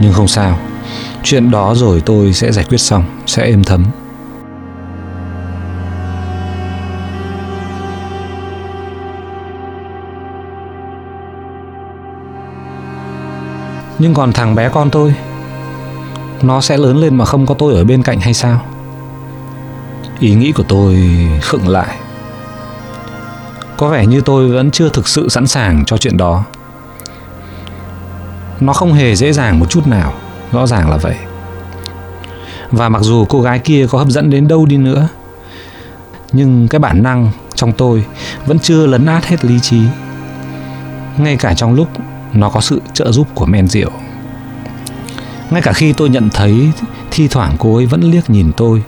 Nhưng 0.00 0.12
không 0.12 0.28
sao. 0.28 0.58
Chuyện 1.24 1.50
đó 1.50 1.74
rồi 1.74 2.02
tôi 2.06 2.32
sẽ 2.32 2.52
giải 2.52 2.64
quyết 2.68 2.78
xong, 2.78 3.04
Sẽ 3.26 3.44
êm 3.44 3.64
thấm. 3.64 3.84
Nhưng 13.98 14.14
còn 14.14 14.32
thằng 14.32 14.54
bé 14.54 14.68
con 14.68 14.90
tôi, 14.90 15.14
Nó 16.42 16.60
sẽ 16.60 16.76
lớn 16.76 16.96
lên 16.96 17.16
mà 17.16 17.24
không 17.24 17.46
có 17.46 17.54
tôi 17.54 17.74
ở 17.74 17.84
bên 17.84 18.02
cạnh 18.02 18.20
hay 18.20 18.34
sao? 18.34 18.60
Ý 20.18 20.34
nghĩ 20.34 20.52
của 20.52 20.64
tôi 20.68 20.96
khựng 21.42 21.68
lại. 21.68 21.96
Có 23.76 23.88
vẻ 23.88 24.06
như 24.06 24.20
tôi 24.20 24.48
vẫn 24.48 24.70
chưa 24.70 24.88
thực 24.88 25.08
sự 25.08 25.28
sẵn 25.28 25.46
sàng 25.46 25.84
cho 25.84 25.96
chuyện 25.96 26.16
đó. 26.16 26.44
Nó 28.60 28.72
không 28.72 28.92
hề 28.92 29.14
dễ 29.14 29.32
dàng 29.32 29.60
một 29.60 29.66
chút 29.70 29.86
nào. 29.86 30.12
Rõ 30.54 30.66
ràng 30.66 30.90
là 30.90 30.96
vậy. 30.96 31.16
Và 32.70 32.88
mặc 32.88 33.02
dù 33.02 33.24
cô 33.24 33.40
gái 33.40 33.58
kia 33.58 33.86
có 33.90 33.98
hấp 33.98 34.08
dẫn 34.08 34.30
đến 34.30 34.48
đâu 34.48 34.66
đi 34.66 34.76
nữa, 34.76 35.08
Nhưng 36.32 36.68
cái 36.68 36.78
bản 36.78 37.02
năng 37.02 37.30
trong 37.54 37.72
tôi 37.72 38.04
Vẫn 38.46 38.58
chưa 38.58 38.86
lấn 38.86 39.06
át 39.06 39.24
hết 39.26 39.44
lý 39.44 39.60
trí. 39.60 39.80
Ngay 41.16 41.36
cả 41.36 41.54
trong 41.54 41.74
lúc 41.74 41.88
nó 42.32 42.48
có 42.50 42.60
sự 42.60 42.80
trợ 42.92 43.12
giúp 43.12 43.28
của 43.34 43.46
men 43.46 43.68
rượu. 43.68 43.90
Ngay 45.50 45.62
cả 45.62 45.72
khi 45.72 45.92
tôi 45.92 46.08
nhận 46.08 46.30
thấy 46.30 46.72
thi 47.10 47.28
thoảng 47.28 47.56
cô 47.58 47.76
ấy 47.76 47.86
vẫn 47.86 48.00
liếc 48.00 48.30
nhìn 48.30 48.52
tôi 48.56 48.82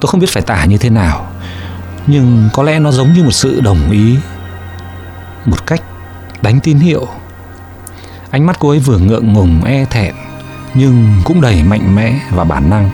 tôi 0.00 0.10
không 0.10 0.20
biết 0.20 0.30
phải 0.30 0.42
tả 0.42 0.64
như 0.64 0.78
thế 0.78 0.90
nào. 0.90 1.26
Nhưng 2.06 2.48
có 2.52 2.62
lẽ 2.62 2.78
nó 2.78 2.92
giống 2.92 3.12
như 3.12 3.24
một 3.24 3.30
sự 3.30 3.60
đồng 3.60 3.90
ý, 3.90 4.16
một 5.44 5.66
cách 5.66 5.82
đánh 6.42 6.60
tín 6.60 6.78
hiệu 6.78 7.08
ánh 8.34 8.46
mắt 8.46 8.56
cô 8.58 8.68
ấy 8.68 8.78
vừa 8.78 8.98
ngượng 8.98 9.32
ngùng 9.32 9.64
e 9.64 9.84
thẹn, 9.84 10.14
nhưng 10.74 11.20
cũng 11.24 11.40
đầy 11.40 11.62
mạnh 11.62 11.94
mẽ 11.94 12.20
và 12.30 12.44
bản 12.44 12.70
năng. 12.70 12.90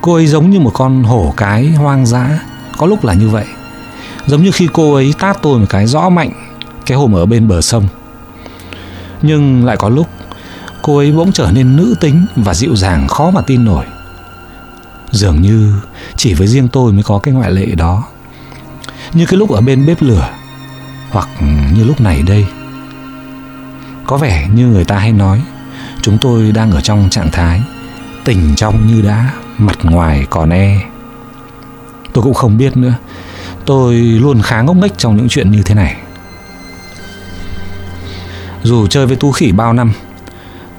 Cô 0.00 0.14
ấy 0.14 0.26
giống 0.26 0.50
như 0.50 0.60
một 0.60 0.70
con 0.74 1.02
hổ 1.02 1.34
cái 1.36 1.66
hoang 1.66 2.06
dã, 2.06 2.38
có 2.78 2.86
lúc 2.86 3.04
là 3.04 3.14
như 3.14 3.28
vậy. 3.28 3.44
Giống 4.26 4.42
như 4.42 4.50
khi 4.50 4.68
cô 4.72 4.94
ấy 4.94 5.14
tát 5.18 5.42
tôi 5.42 5.58
một 5.58 5.66
cái 5.68 5.86
rõ 5.86 6.08
mạnh, 6.08 6.30
cái 6.86 6.98
hôm 6.98 7.12
ở 7.12 7.26
bên 7.26 7.48
bờ 7.48 7.60
sông. 7.60 7.88
Nhưng 9.22 9.64
lại 9.64 9.76
có 9.76 9.88
lúc, 9.88 10.06
cô 10.82 10.96
ấy 10.96 11.12
bỗng 11.12 11.32
trở 11.32 11.50
nên 11.52 11.76
nữ 11.76 11.94
tính 12.00 12.26
và 12.36 12.54
dịu 12.54 12.76
dàng 12.76 13.08
khó 13.08 13.30
mà 13.30 13.40
tin 13.40 13.64
nổi. 13.64 13.84
Dường 15.10 15.42
như 15.42 15.80
chỉ 16.16 16.34
với 16.34 16.46
riêng 16.46 16.68
tôi 16.68 16.92
mới 16.92 17.02
có 17.02 17.18
cái 17.18 17.34
ngoại 17.34 17.50
lệ 17.50 17.66
đó. 17.66 18.04
Như 19.12 19.26
cái 19.26 19.36
lúc 19.36 19.50
ở 19.50 19.60
bên 19.60 19.86
bếp 19.86 20.02
lửa, 20.02 20.28
hoặc 21.10 21.28
như 21.76 21.84
lúc 21.84 22.00
này 22.00 22.22
đây 22.22 22.46
có 24.06 24.16
vẻ 24.16 24.48
như 24.54 24.66
người 24.66 24.84
ta 24.84 24.98
hay 24.98 25.12
nói, 25.12 25.42
chúng 26.02 26.18
tôi 26.18 26.52
đang 26.52 26.70
ở 26.70 26.80
trong 26.80 27.10
trạng 27.10 27.30
thái 27.30 27.62
tình 28.24 28.54
trong 28.56 28.86
như 28.86 29.02
đã, 29.02 29.32
mặt 29.58 29.78
ngoài 29.82 30.26
còn 30.30 30.50
e. 30.50 30.80
Tôi 32.12 32.24
cũng 32.24 32.34
không 32.34 32.58
biết 32.58 32.76
nữa. 32.76 32.94
Tôi 33.66 33.94
luôn 33.94 34.42
khá 34.42 34.62
ngốc 34.62 34.76
nghếch 34.76 34.98
trong 34.98 35.16
những 35.16 35.28
chuyện 35.28 35.50
như 35.50 35.62
thế 35.62 35.74
này. 35.74 35.96
Dù 38.62 38.86
chơi 38.86 39.06
với 39.06 39.16
tú 39.16 39.32
khỉ 39.32 39.52
bao 39.52 39.72
năm, 39.72 39.92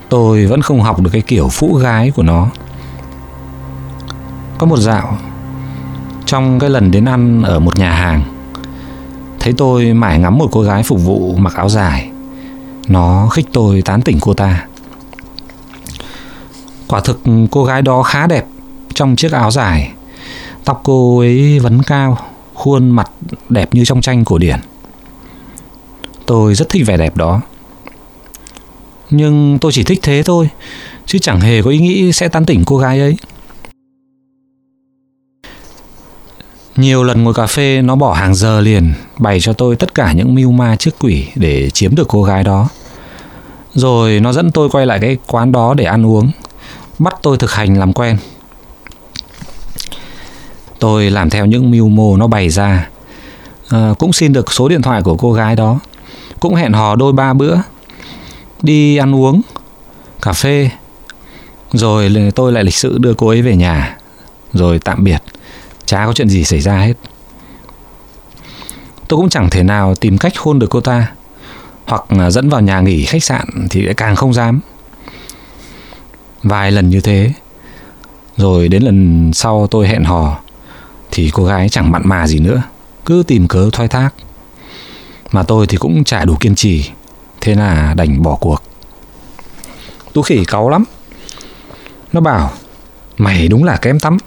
tôi 0.09 0.45
vẫn 0.45 0.61
không 0.61 0.81
học 0.81 1.01
được 1.01 1.09
cái 1.13 1.21
kiểu 1.21 1.49
phũ 1.49 1.75
gái 1.75 2.11
của 2.11 2.23
nó. 2.23 2.47
Có 4.57 4.67
một 4.67 4.77
dạo, 4.77 5.17
trong 6.25 6.59
cái 6.59 6.69
lần 6.69 6.91
đến 6.91 7.05
ăn 7.05 7.43
ở 7.43 7.59
một 7.59 7.77
nhà 7.77 7.91
hàng, 7.91 8.23
thấy 9.39 9.53
tôi 9.57 9.93
mải 9.93 10.19
ngắm 10.19 10.37
một 10.37 10.47
cô 10.51 10.61
gái 10.61 10.83
phục 10.83 10.99
vụ 11.05 11.35
mặc 11.35 11.55
áo 11.55 11.69
dài 11.69 12.12
nó 12.87 13.27
khích 13.29 13.45
tôi 13.53 13.81
tán 13.81 14.01
tỉnh 14.01 14.19
cô 14.21 14.33
ta. 14.33 14.67
Quả 16.87 16.99
thực, 16.99 17.21
cô 17.51 17.63
gái 17.63 17.81
đó 17.81 18.03
khá 18.03 18.27
đẹp 18.27 18.45
trong 18.93 19.15
chiếc 19.15 19.31
áo 19.31 19.51
dài. 19.51 19.91
Tóc 20.65 20.81
cô 20.83 21.19
ấy 21.19 21.59
vấn 21.59 21.83
cao, 21.83 22.17
khuôn 22.53 22.89
mặt 22.89 23.11
đẹp 23.49 23.73
như 23.73 23.85
trong 23.85 24.01
tranh 24.01 24.25
cổ 24.25 24.37
điển. 24.37 24.59
Tôi 26.25 26.55
rất 26.55 26.69
thích 26.69 26.83
vẻ 26.87 26.97
đẹp 26.97 27.17
đó. 27.17 27.41
Nhưng 29.09 29.59
tôi 29.59 29.71
chỉ 29.71 29.83
thích 29.83 29.99
thế 30.01 30.23
thôi, 30.23 30.49
chứ 31.05 31.19
chẳng 31.19 31.39
hề 31.39 31.61
có 31.61 31.69
ý 31.69 31.79
nghĩ 31.79 32.11
sẽ 32.11 32.27
tán 32.27 32.45
tỉnh 32.45 32.63
cô 32.65 32.77
gái 32.77 32.99
ấy. 32.99 33.17
Nhiều 36.75 37.03
lần 37.03 37.23
ngồi 37.23 37.33
cà 37.33 37.47
phê 37.47 37.81
nó 37.81 37.95
bỏ 37.95 38.13
hàng 38.13 38.35
giờ 38.35 38.61
liền 38.61 38.93
bày 39.17 39.39
cho 39.39 39.53
tôi 39.53 39.75
tất 39.75 39.95
cả 39.95 40.11
những 40.11 40.35
mưu 40.35 40.51
ma 40.51 40.75
trước 40.75 40.91
quỷ 40.99 41.27
để 41.35 41.69
chiếm 41.69 41.95
được 41.95 42.07
cô 42.07 42.23
gái 42.23 42.43
đó. 42.43 42.69
Rồi 43.73 44.19
nó 44.19 44.33
dẫn 44.33 44.51
tôi 44.51 44.69
quay 44.69 44.85
lại 44.85 44.99
cái 45.01 45.17
quán 45.27 45.51
đó 45.51 45.73
để 45.73 45.85
ăn 45.85 46.05
uống 46.05 46.31
bắt 46.99 47.15
tôi 47.21 47.37
thực 47.37 47.51
hành 47.51 47.79
làm 47.79 47.93
quen. 47.93 48.17
Tôi 50.79 51.09
làm 51.09 51.29
theo 51.29 51.45
những 51.45 51.71
mưu 51.71 51.89
mô 51.89 52.17
nó 52.17 52.27
bày 52.27 52.49
ra. 52.49 52.89
À, 53.69 53.93
cũng 53.99 54.13
xin 54.13 54.33
được 54.33 54.53
số 54.53 54.67
điện 54.69 54.81
thoại 54.81 55.01
của 55.01 55.17
cô 55.17 55.33
gái 55.33 55.55
đó. 55.55 55.79
Cũng 56.39 56.55
hẹn 56.55 56.73
hò 56.73 56.95
đôi 56.95 57.13
ba 57.13 57.33
bữa 57.33 57.57
đi 58.61 58.97
ăn 58.97 59.15
uống 59.15 59.41
cà 60.21 60.33
phê. 60.33 60.69
Rồi 61.73 62.15
tôi 62.35 62.51
lại 62.51 62.63
lịch 62.63 62.75
sự 62.75 62.97
đưa 62.97 63.13
cô 63.13 63.27
ấy 63.27 63.41
về 63.41 63.55
nhà 63.55 63.97
rồi 64.53 64.79
tạm 64.79 65.03
biệt 65.03 65.23
chả 65.85 66.05
có 66.05 66.13
chuyện 66.13 66.29
gì 66.29 66.43
xảy 66.43 66.61
ra 66.61 66.77
hết. 66.77 66.93
Tôi 69.07 69.17
cũng 69.17 69.29
chẳng 69.29 69.49
thể 69.49 69.63
nào 69.63 69.95
tìm 69.95 70.17
cách 70.17 70.37
hôn 70.37 70.59
được 70.59 70.69
cô 70.69 70.81
ta. 70.81 71.11
Hoặc 71.85 72.03
dẫn 72.29 72.49
vào 72.49 72.61
nhà 72.61 72.79
nghỉ 72.79 73.05
khách 73.05 73.23
sạn 73.23 73.67
Thì 73.69 73.81
lại 73.81 73.93
càng 73.93 74.15
không 74.15 74.33
dám. 74.33 74.59
Vài 76.43 76.71
lần 76.71 76.89
như 76.89 77.01
thế, 77.01 77.31
Rồi 78.37 78.67
đến 78.67 78.83
lần 78.83 79.31
sau 79.33 79.67
tôi 79.71 79.87
hẹn 79.87 80.03
hò, 80.03 80.39
Thì 81.11 81.29
cô 81.33 81.45
gái 81.45 81.69
chẳng 81.69 81.91
mặn 81.91 82.01
mà 82.05 82.27
gì 82.27 82.39
nữa, 82.39 82.61
Cứ 83.05 83.23
tìm 83.27 83.47
cớ 83.47 83.69
thoái 83.73 83.87
thác. 83.87 84.09
Mà 85.31 85.43
tôi 85.43 85.67
thì 85.67 85.77
cũng 85.77 86.03
chả 86.03 86.25
đủ 86.25 86.35
kiên 86.39 86.55
trì, 86.55 86.89
Thế 87.41 87.55
là 87.55 87.93
đành 87.97 88.23
bỏ 88.23 88.35
cuộc. 88.35 88.63
Tú 90.13 90.21
khỉ 90.21 90.45
cáu 90.45 90.69
lắm. 90.69 90.83
Nó 92.13 92.21
bảo, 92.21 92.51
Mày 93.17 93.47
đúng 93.47 93.63
là 93.63 93.77
kém 93.77 93.99
tắm. 93.99 94.17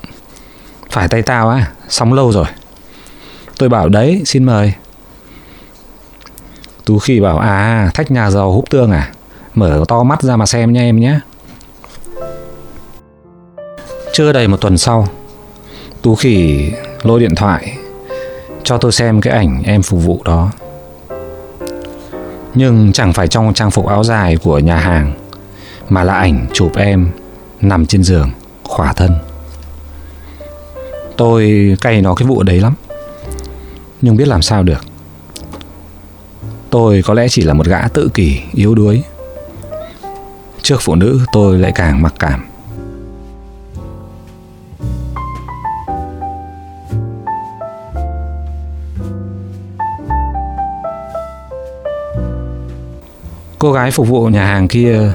Phải 0.96 1.08
tay 1.08 1.22
tao 1.22 1.48
á, 1.48 1.70
Xong 1.88 2.12
lâu 2.12 2.32
rồi. 2.32 2.46
Tôi 3.58 3.68
bảo, 3.68 3.88
đấy, 3.88 4.22
xin 4.24 4.44
mời. 4.44 4.72
Tú 6.84 6.98
khỉ 6.98 7.20
bảo 7.20 7.38
à 7.38 7.90
thách 7.94 8.10
nhà 8.10 8.30
giàu 8.30 8.52
hút 8.52 8.70
tương 8.70 8.90
à? 8.90 9.12
Mở 9.54 9.84
to 9.88 10.02
mắt 10.02 10.22
ra 10.22 10.36
mà 10.36 10.46
xem 10.46 10.72
nha 10.72 10.80
em 10.80 11.00
nhé. 11.00 11.18
Chưa 14.12 14.32
đầy 14.32 14.48
một 14.48 14.60
tuần 14.60 14.78
sau, 14.78 15.08
Tú 16.02 16.14
khỉ 16.14 16.70
lôi 17.02 17.20
điện 17.20 17.34
thoại 17.34 17.78
Cho 18.62 18.78
tôi 18.78 18.92
xem 18.92 19.20
cái 19.20 19.34
ảnh 19.34 19.62
em 19.64 19.82
phục 19.82 20.00
vụ 20.04 20.22
đó. 20.24 20.50
Nhưng 22.54 22.92
chẳng 22.92 23.12
phải 23.12 23.28
trong 23.28 23.54
trang 23.54 23.70
phục 23.70 23.86
áo 23.86 24.04
dài 24.04 24.36
của 24.36 24.58
nhà 24.58 24.76
hàng 24.76 25.12
Mà 25.88 26.04
là 26.04 26.14
ảnh 26.14 26.46
chụp 26.52 26.76
em 26.76 27.10
Nằm 27.60 27.86
trên 27.86 28.02
giường, 28.02 28.30
Khỏa 28.64 28.92
thân. 28.92 29.25
Tôi 31.16 31.74
cay 31.80 32.02
nó 32.02 32.14
cái 32.14 32.28
vụ 32.28 32.42
đấy 32.42 32.60
lắm. 32.60 32.74
Nhưng 34.02 34.16
biết 34.16 34.28
làm 34.28 34.42
sao 34.42 34.62
được. 34.62 34.80
Tôi 36.70 37.02
có 37.02 37.14
lẽ 37.14 37.28
chỉ 37.28 37.42
là 37.42 37.54
một 37.54 37.66
gã 37.66 37.88
tự 37.88 38.08
kỷ, 38.14 38.40
yếu 38.54 38.74
đuối. 38.74 39.02
Trước 40.62 40.76
phụ 40.80 40.94
nữ, 40.94 41.20
tôi 41.32 41.58
lại 41.58 41.72
càng 41.74 42.02
mặc 42.02 42.14
cảm. 42.18 42.46
Cô 53.58 53.72
gái 53.72 53.90
phục 53.90 54.08
vụ 54.08 54.26
nhà 54.26 54.46
hàng 54.46 54.68
kia 54.68 55.12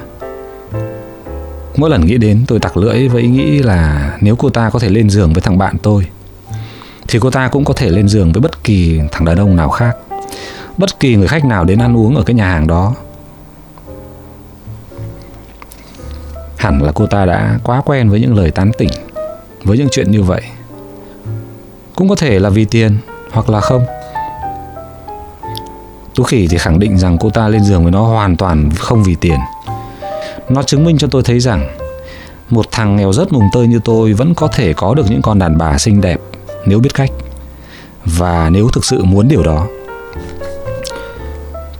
Mỗi 1.76 1.90
lần 1.90 2.06
nghĩ 2.06 2.18
đến, 2.18 2.44
tôi 2.48 2.60
tặc 2.60 2.76
lưỡi 2.76 3.08
với 3.08 3.22
ý 3.22 3.28
nghĩ 3.28 3.58
là 3.58 4.12
nếu 4.20 4.36
cô 4.36 4.50
ta 4.50 4.70
có 4.70 4.78
thể 4.78 4.88
lên 4.88 5.10
giường 5.10 5.32
với 5.32 5.42
thằng 5.42 5.58
bạn 5.58 5.76
tôi, 5.82 6.06
thì 7.08 7.18
cô 7.18 7.30
ta 7.30 7.48
cũng 7.48 7.64
có 7.64 7.74
thể 7.74 7.90
lên 7.90 8.08
giường 8.08 8.32
với 8.32 8.40
bất 8.40 8.64
kỳ 8.64 9.00
thằng 9.12 9.24
đàn 9.24 9.38
ông 9.38 9.56
nào 9.56 9.68
khác, 9.68 9.96
bất 10.76 11.00
kỳ 11.00 11.16
người 11.16 11.28
khách 11.28 11.44
nào 11.44 11.64
đến 11.64 11.78
ăn 11.78 11.96
uống 11.96 12.16
ở 12.16 12.22
cái 12.22 12.34
nhà 12.34 12.48
hàng 12.48 12.66
đó. 12.66 12.94
Hẳn 16.56 16.82
là 16.82 16.92
cô 16.92 17.06
ta 17.06 17.24
đã 17.24 17.58
quá 17.64 17.82
quen 17.84 18.10
với 18.10 18.20
những 18.20 18.36
lời 18.36 18.50
tán 18.50 18.70
tỉnh, 18.78 18.90
với 19.64 19.78
những 19.78 19.88
chuyện 19.90 20.10
như 20.10 20.22
vậy. 20.22 20.42
Cũng 21.96 22.08
có 22.08 22.14
thể 22.14 22.38
là 22.38 22.50
vì 22.50 22.64
tiền, 22.64 22.98
hoặc 23.30 23.50
là 23.50 23.60
không. 23.60 23.84
Tú 26.14 26.22
khỉ 26.22 26.48
thì 26.50 26.58
khẳng 26.58 26.78
định 26.78 26.98
rằng 26.98 27.18
cô 27.18 27.30
ta 27.30 27.48
lên 27.48 27.64
giường 27.64 27.82
với 27.82 27.92
nó 27.92 28.02
hoàn 28.02 28.36
toàn 28.36 28.70
không 28.78 29.02
vì 29.02 29.14
tiền 29.14 29.38
nó 30.54 30.62
chứng 30.62 30.84
minh 30.84 30.98
cho 30.98 31.08
tôi 31.10 31.22
thấy 31.22 31.40
rằng 31.40 31.76
một 32.50 32.66
thằng 32.70 32.96
nghèo 32.96 33.12
rất 33.12 33.32
mùng 33.32 33.48
tơi 33.52 33.66
như 33.66 33.80
tôi 33.84 34.12
vẫn 34.12 34.34
có 34.34 34.48
thể 34.48 34.72
có 34.72 34.94
được 34.94 35.10
những 35.10 35.22
con 35.22 35.38
đàn 35.38 35.58
bà 35.58 35.78
xinh 35.78 36.00
đẹp 36.00 36.20
nếu 36.66 36.78
biết 36.78 36.94
cách. 36.94 37.10
Và 38.04 38.50
nếu 38.50 38.68
thực 38.68 38.84
sự 38.84 39.04
muốn 39.04 39.28
điều 39.28 39.42
đó, 39.42 39.66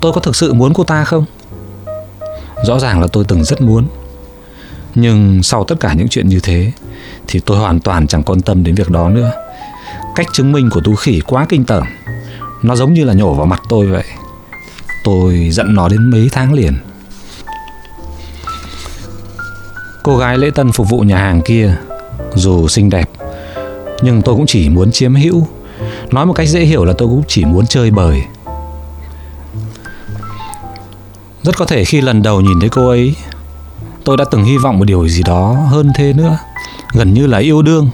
tôi 0.00 0.12
có 0.12 0.20
thực 0.20 0.36
sự 0.36 0.52
muốn 0.52 0.74
cô 0.74 0.84
ta 0.84 1.04
không? 1.04 1.24
Rõ 2.64 2.78
ràng 2.78 3.00
là 3.00 3.06
tôi 3.06 3.24
từng 3.28 3.44
rất 3.44 3.60
muốn. 3.60 3.86
Nhưng 4.94 5.42
sau 5.42 5.64
tất 5.64 5.80
cả 5.80 5.92
những 5.92 6.08
chuyện 6.08 6.28
như 6.28 6.40
thế 6.42 6.72
thì 7.28 7.40
tôi 7.40 7.58
hoàn 7.58 7.80
toàn 7.80 8.06
chẳng 8.06 8.22
quan 8.22 8.40
tâm 8.40 8.64
đến 8.64 8.74
việc 8.74 8.90
đó 8.90 9.08
nữa. 9.08 9.32
Cách 10.14 10.26
chứng 10.32 10.52
minh 10.52 10.70
của 10.70 10.80
tú 10.80 10.94
khỉ 10.94 11.20
quá 11.26 11.46
kinh 11.48 11.64
tởm. 11.64 11.84
Nó 12.62 12.76
giống 12.76 12.94
như 12.94 13.04
là 13.04 13.14
nhổ 13.14 13.34
vào 13.34 13.46
mặt 13.46 13.62
tôi 13.68 13.86
vậy. 13.86 14.04
Tôi 15.04 15.50
giận 15.52 15.74
nó 15.74 15.88
đến 15.88 16.10
mấy 16.10 16.28
tháng 16.32 16.52
liền. 16.52 16.74
Cô 20.02 20.18
gái 20.18 20.38
lễ 20.38 20.50
tân 20.54 20.72
phục 20.72 20.88
vụ 20.88 21.00
nhà 21.00 21.18
hàng 21.18 21.42
kia, 21.42 21.74
dù 22.34 22.68
xinh 22.68 22.90
đẹp, 22.90 23.10
nhưng 24.02 24.22
tôi 24.22 24.34
cũng 24.34 24.46
chỉ 24.46 24.68
muốn 24.68 24.92
chiếm 24.92 25.14
hữu. 25.14 25.46
Nói 26.10 26.26
một 26.26 26.32
cách 26.32 26.48
dễ 26.48 26.60
hiểu 26.60 26.84
là 26.84 26.92
tôi 26.98 27.08
cũng 27.08 27.22
chỉ 27.28 27.44
muốn 27.44 27.66
chơi 27.66 27.90
bời. 27.90 28.22
Rất 31.42 31.56
có 31.56 31.64
thể 31.64 31.84
khi 31.84 32.00
lần 32.00 32.22
đầu 32.22 32.40
nhìn 32.40 32.60
thấy 32.60 32.68
cô 32.68 32.88
ấy, 32.88 33.14
tôi 34.04 34.16
đã 34.16 34.24
từng 34.30 34.44
hy 34.44 34.56
vọng 34.56 34.78
một 34.78 34.84
điều 34.84 35.08
gì 35.08 35.22
đó 35.22 35.56
hơn 35.68 35.92
thế 35.94 36.12
nữa. 36.12 36.38
Gần 36.92 37.14
như 37.14 37.26
là 37.26 37.38
yêu 37.38 37.62
đương, 37.62 37.90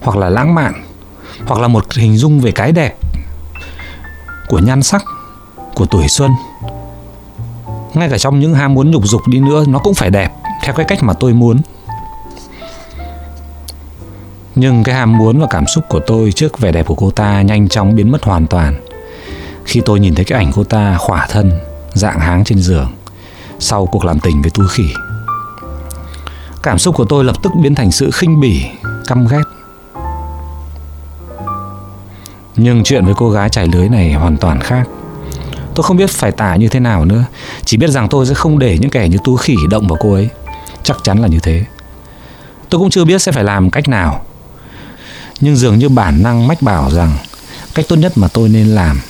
hoặc 0.00 0.16
là 0.16 0.28
lãng 0.28 0.54
mạn, 0.54 0.84
hoặc 1.46 1.60
là 1.60 1.68
một 1.68 1.92
hình 1.92 2.16
dung 2.16 2.40
về 2.40 2.52
cái 2.52 2.72
đẹp 2.72 2.96
của 4.48 4.58
nhan 4.58 4.82
sắc, 4.82 5.04
của 5.74 5.86
tuổi 5.86 6.08
xuân. 6.08 6.30
Ngay 7.94 8.08
cả 8.08 8.18
trong 8.18 8.40
những 8.40 8.54
ham 8.54 8.74
muốn 8.74 8.90
nhục 8.90 9.06
dục 9.06 9.22
đi 9.28 9.40
nữa, 9.40 9.64
nó 9.68 9.78
cũng 9.78 9.94
phải 9.94 10.10
đẹp 10.10 10.30
theo 10.64 10.74
cái 10.74 10.86
cách 10.86 11.02
mà 11.02 11.12
tôi 11.12 11.32
muốn. 11.32 11.60
Nhưng 14.54 14.82
cái 14.84 14.94
ham 14.94 15.18
muốn 15.18 15.40
và 15.40 15.46
cảm 15.50 15.66
xúc 15.66 15.84
của 15.88 16.00
tôi 16.06 16.32
trước 16.32 16.58
vẻ 16.58 16.72
đẹp 16.72 16.86
của 16.86 16.94
cô 16.94 17.10
ta 17.10 17.42
nhanh 17.42 17.68
chóng 17.68 17.96
biến 17.96 18.12
mất 18.12 18.24
hoàn 18.24 18.46
toàn. 18.46 18.80
Khi 19.64 19.82
tôi 19.84 20.00
nhìn 20.00 20.14
thấy 20.14 20.24
cái 20.24 20.38
ảnh 20.38 20.52
cô 20.54 20.64
ta 20.64 20.96
khỏa 20.98 21.26
thân, 21.30 21.52
dạng 21.92 22.20
háng 22.20 22.44
trên 22.44 22.58
giường, 22.58 22.92
sau 23.58 23.86
cuộc 23.86 24.04
làm 24.04 24.20
tình 24.20 24.42
với 24.42 24.50
tú 24.50 24.62
khỉ, 24.70 24.84
cảm 26.62 26.78
xúc 26.78 26.94
của 26.96 27.04
tôi 27.04 27.24
lập 27.24 27.36
tức 27.42 27.52
biến 27.62 27.74
thành 27.74 27.92
sự 27.92 28.10
khinh 28.10 28.40
bỉ, 28.40 28.64
căm 29.06 29.26
ghét. 29.26 29.42
Nhưng 32.56 32.84
chuyện 32.84 33.04
với 33.04 33.14
cô 33.16 33.30
gái 33.30 33.48
trải 33.48 33.68
lưới 33.68 33.88
này 33.88 34.12
hoàn 34.12 34.36
toàn 34.36 34.60
khác. 34.60 34.88
Tôi 35.74 35.84
không 35.84 35.96
biết 35.96 36.10
phải 36.10 36.32
tả 36.32 36.56
như 36.56 36.68
thế 36.68 36.80
nào 36.80 37.04
nữa, 37.04 37.24
chỉ 37.64 37.76
biết 37.76 37.90
rằng 37.90 38.08
tôi 38.08 38.26
sẽ 38.26 38.34
không 38.34 38.58
để 38.58 38.78
những 38.78 38.90
kẻ 38.90 39.08
như 39.08 39.18
tú 39.24 39.36
khỉ 39.36 39.56
động 39.70 39.88
vào 39.88 39.98
cô 40.00 40.12
ấy 40.12 40.28
chắc 40.84 40.96
chắn 41.04 41.22
là 41.22 41.28
như 41.28 41.38
thế. 41.42 41.64
Tôi 42.68 42.78
cũng 42.78 42.90
chưa 42.90 43.04
biết 43.04 43.22
sẽ 43.22 43.32
phải 43.32 43.44
làm 43.44 43.70
cách 43.70 43.88
nào. 43.88 44.24
Nhưng 45.40 45.56
dường 45.56 45.78
như 45.78 45.88
bản 45.88 46.22
năng 46.22 46.48
mách 46.48 46.62
bảo 46.62 46.90
rằng 46.90 47.18
cách 47.74 47.86
tốt 47.88 47.96
nhất 47.96 48.12
mà 48.16 48.28
tôi 48.28 48.48
nên 48.48 48.68
làm 48.68 49.00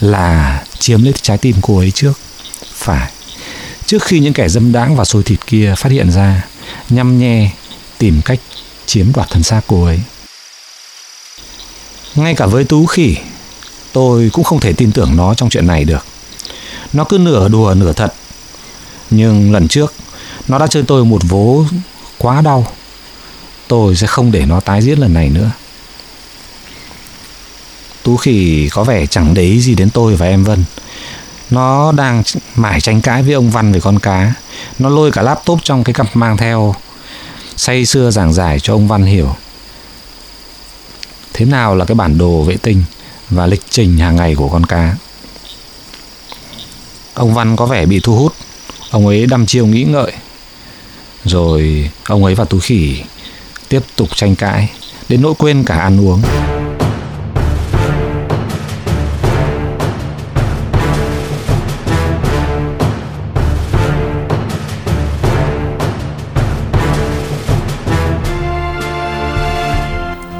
là 0.00 0.62
chiếm 0.78 1.02
lấy 1.02 1.14
trái 1.22 1.38
tim 1.38 1.56
cô 1.62 1.78
ấy 1.78 1.90
trước. 1.90 2.12
Phải. 2.74 3.10
Trước 3.86 4.02
khi 4.02 4.20
những 4.20 4.32
kẻ 4.32 4.48
dâm 4.48 4.72
đãng 4.72 4.96
và 4.96 5.04
sôi 5.04 5.22
thịt 5.22 5.46
kia 5.46 5.74
phát 5.76 5.92
hiện 5.92 6.10
ra, 6.10 6.46
nhăm 6.88 7.18
nhe, 7.18 7.50
tìm 7.98 8.20
cách 8.24 8.40
chiếm 8.86 9.12
đoạt 9.12 9.30
thân 9.30 9.42
xác 9.42 9.60
cô 9.66 9.84
ấy. 9.84 10.00
Ngay 12.14 12.34
cả 12.34 12.46
với 12.46 12.64
tú 12.64 12.86
khỉ, 12.86 13.16
tôi 13.92 14.30
cũng 14.32 14.44
không 14.44 14.60
thể 14.60 14.72
tin 14.72 14.92
tưởng 14.92 15.16
nó 15.16 15.34
trong 15.34 15.50
chuyện 15.50 15.66
này 15.66 15.84
được. 15.84 16.04
Nó 16.92 17.04
cứ 17.04 17.18
nửa 17.18 17.48
đùa 17.48 17.74
nửa 17.74 17.92
thật. 17.92 18.14
Nhưng 19.10 19.52
lần 19.52 19.68
trước 19.68 19.94
nó 20.50 20.58
đã 20.58 20.66
chơi 20.66 20.82
tôi 20.82 21.04
một 21.04 21.22
vố 21.28 21.64
quá 22.18 22.40
đau. 22.40 22.66
Tôi 23.68 23.96
sẽ 23.96 24.06
không 24.06 24.32
để 24.32 24.46
nó 24.46 24.60
tái 24.60 24.82
diễn 24.82 24.98
lần 24.98 25.14
này 25.14 25.28
nữa. 25.28 25.50
Tú 28.02 28.16
khỉ 28.16 28.68
có 28.72 28.84
vẻ 28.84 29.06
chẳng 29.06 29.34
để 29.34 29.42
ý 29.42 29.60
gì 29.60 29.74
đến 29.74 29.90
tôi 29.90 30.16
và 30.16 30.26
em 30.26 30.44
vân. 30.44 30.64
Nó 31.50 31.92
đang 31.92 32.22
mải 32.54 32.80
tranh 32.80 33.00
cãi 33.00 33.22
với 33.22 33.34
ông 33.34 33.50
văn 33.50 33.72
về 33.72 33.80
con 33.80 33.98
cá. 33.98 34.32
Nó 34.78 34.88
lôi 34.88 35.10
cả 35.10 35.22
laptop 35.22 35.60
trong 35.64 35.84
cái 35.84 35.94
cặp 35.94 36.16
mang 36.16 36.36
theo. 36.36 36.74
Say 37.56 37.86
sưa 37.86 38.10
giảng 38.10 38.32
giải 38.32 38.60
cho 38.60 38.74
ông 38.74 38.88
văn 38.88 39.04
hiểu. 39.04 39.34
Thế 41.32 41.44
nào 41.44 41.76
là 41.76 41.84
cái 41.84 41.94
bản 41.94 42.18
đồ 42.18 42.42
vệ 42.42 42.56
tinh 42.56 42.82
và 43.30 43.46
lịch 43.46 43.62
trình 43.70 43.98
hàng 43.98 44.16
ngày 44.16 44.34
của 44.34 44.48
con 44.48 44.66
cá? 44.66 44.96
Ông 47.14 47.34
văn 47.34 47.56
có 47.56 47.66
vẻ 47.66 47.86
bị 47.86 48.00
thu 48.00 48.16
hút. 48.16 48.34
Ông 48.90 49.06
ấy 49.06 49.26
đăm 49.26 49.46
chiêu 49.46 49.66
nghĩ 49.66 49.84
ngợi 49.84 50.12
rồi 51.24 51.90
ông 52.06 52.24
ấy 52.24 52.34
và 52.34 52.44
tú 52.44 52.58
khỉ 52.62 53.02
tiếp 53.68 53.80
tục 53.96 54.08
tranh 54.16 54.36
cãi, 54.36 54.68
đến 55.08 55.22
nỗi 55.22 55.34
quên 55.38 55.64
cả 55.64 55.74
ăn 55.74 56.00
uống 56.00 56.22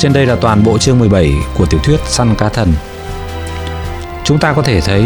Trên 0.01 0.13
đây 0.13 0.27
là 0.27 0.37
toàn 0.37 0.65
bộ 0.65 0.79
chương 0.79 0.99
17 0.99 1.35
của 1.59 1.67
tiểu 1.67 1.81
thuyết 1.85 2.01
Săn 2.07 2.35
cá 2.35 2.49
thần. 2.49 2.73
Chúng 4.25 4.39
ta 4.39 4.53
có 4.53 4.63
thể 4.63 4.81
thấy, 4.81 5.05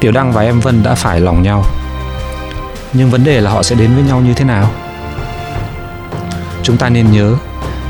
Tiểu 0.00 0.12
Đăng 0.12 0.32
và 0.32 0.42
em 0.42 0.60
Vân 0.60 0.82
đã 0.82 0.94
phải 0.94 1.20
lòng 1.20 1.42
nhau. 1.42 1.64
Nhưng 2.92 3.10
vấn 3.10 3.24
đề 3.24 3.40
là 3.40 3.50
họ 3.50 3.62
sẽ 3.62 3.76
đến 3.76 3.94
với 3.94 4.04
nhau 4.04 4.20
như 4.20 4.34
thế 4.34 4.44
nào? 4.44 4.70
Chúng 6.62 6.76
ta 6.76 6.88
nên 6.88 7.12
nhớ 7.12 7.34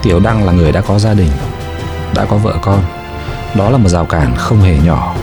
Tiểu 0.02 0.20
Đăng 0.20 0.44
là 0.44 0.52
người 0.52 0.72
đã 0.72 0.80
có 0.80 0.98
gia 0.98 1.14
đình, 1.14 1.30
đã 2.14 2.24
có 2.24 2.36
vợ 2.36 2.54
con. 2.62 2.82
Đó 3.54 3.70
là 3.70 3.78
một 3.78 3.88
rào 3.88 4.04
cản 4.04 4.34
không 4.36 4.60
hề 4.60 4.76
nhỏ 4.84 5.14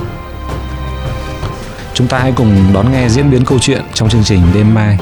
Chúng 1.99 2.07
ta 2.07 2.19
hãy 2.19 2.33
cùng 2.35 2.73
đón 2.73 2.91
nghe 2.91 3.09
diễn 3.09 3.31
biến 3.31 3.45
câu 3.45 3.59
chuyện 3.59 3.81
trong 3.93 4.09
chương 4.09 4.23
trình 4.23 4.41
đêm 4.53 4.73
mai. 4.73 4.97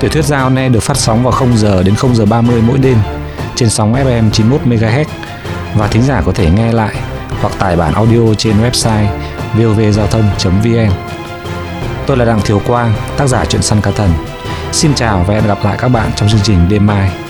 Tiểu 0.00 0.10
thuyết 0.10 0.24
giao 0.24 0.50
ne 0.50 0.68
được 0.68 0.82
phát 0.82 0.96
sóng 0.96 1.22
vào 1.22 1.32
0 1.32 1.56
giờ 1.56 1.82
đến 1.82 1.94
0 1.94 2.14
giờ 2.14 2.26
30 2.26 2.62
mỗi 2.66 2.78
đêm 2.78 2.98
trên 3.54 3.70
sóng 3.70 3.94
FM 3.94 4.30
91 4.30 4.60
MHz 4.64 5.04
và 5.74 5.88
thính 5.88 6.02
giả 6.02 6.22
có 6.26 6.32
thể 6.32 6.50
nghe 6.50 6.72
lại 6.72 6.94
hoặc 7.40 7.58
tải 7.58 7.76
bản 7.76 7.94
audio 7.94 8.34
trên 8.38 8.54
website 8.62 9.06
vovgiao 9.54 10.06
thông.vn. 10.06 10.90
Tôi 12.06 12.16
là 12.16 12.24
Đặng 12.24 12.40
Thiều 12.40 12.58
Quang, 12.66 12.94
tác 13.16 13.26
giả 13.26 13.44
truyện 13.44 13.62
săn 13.62 13.80
cá 13.80 13.90
thần. 13.90 14.10
Xin 14.72 14.94
chào 14.94 15.24
và 15.28 15.34
hẹn 15.34 15.46
gặp 15.46 15.58
lại 15.64 15.76
các 15.80 15.88
bạn 15.88 16.10
trong 16.16 16.28
chương 16.28 16.40
trình 16.42 16.68
đêm 16.68 16.86
mai. 16.86 17.27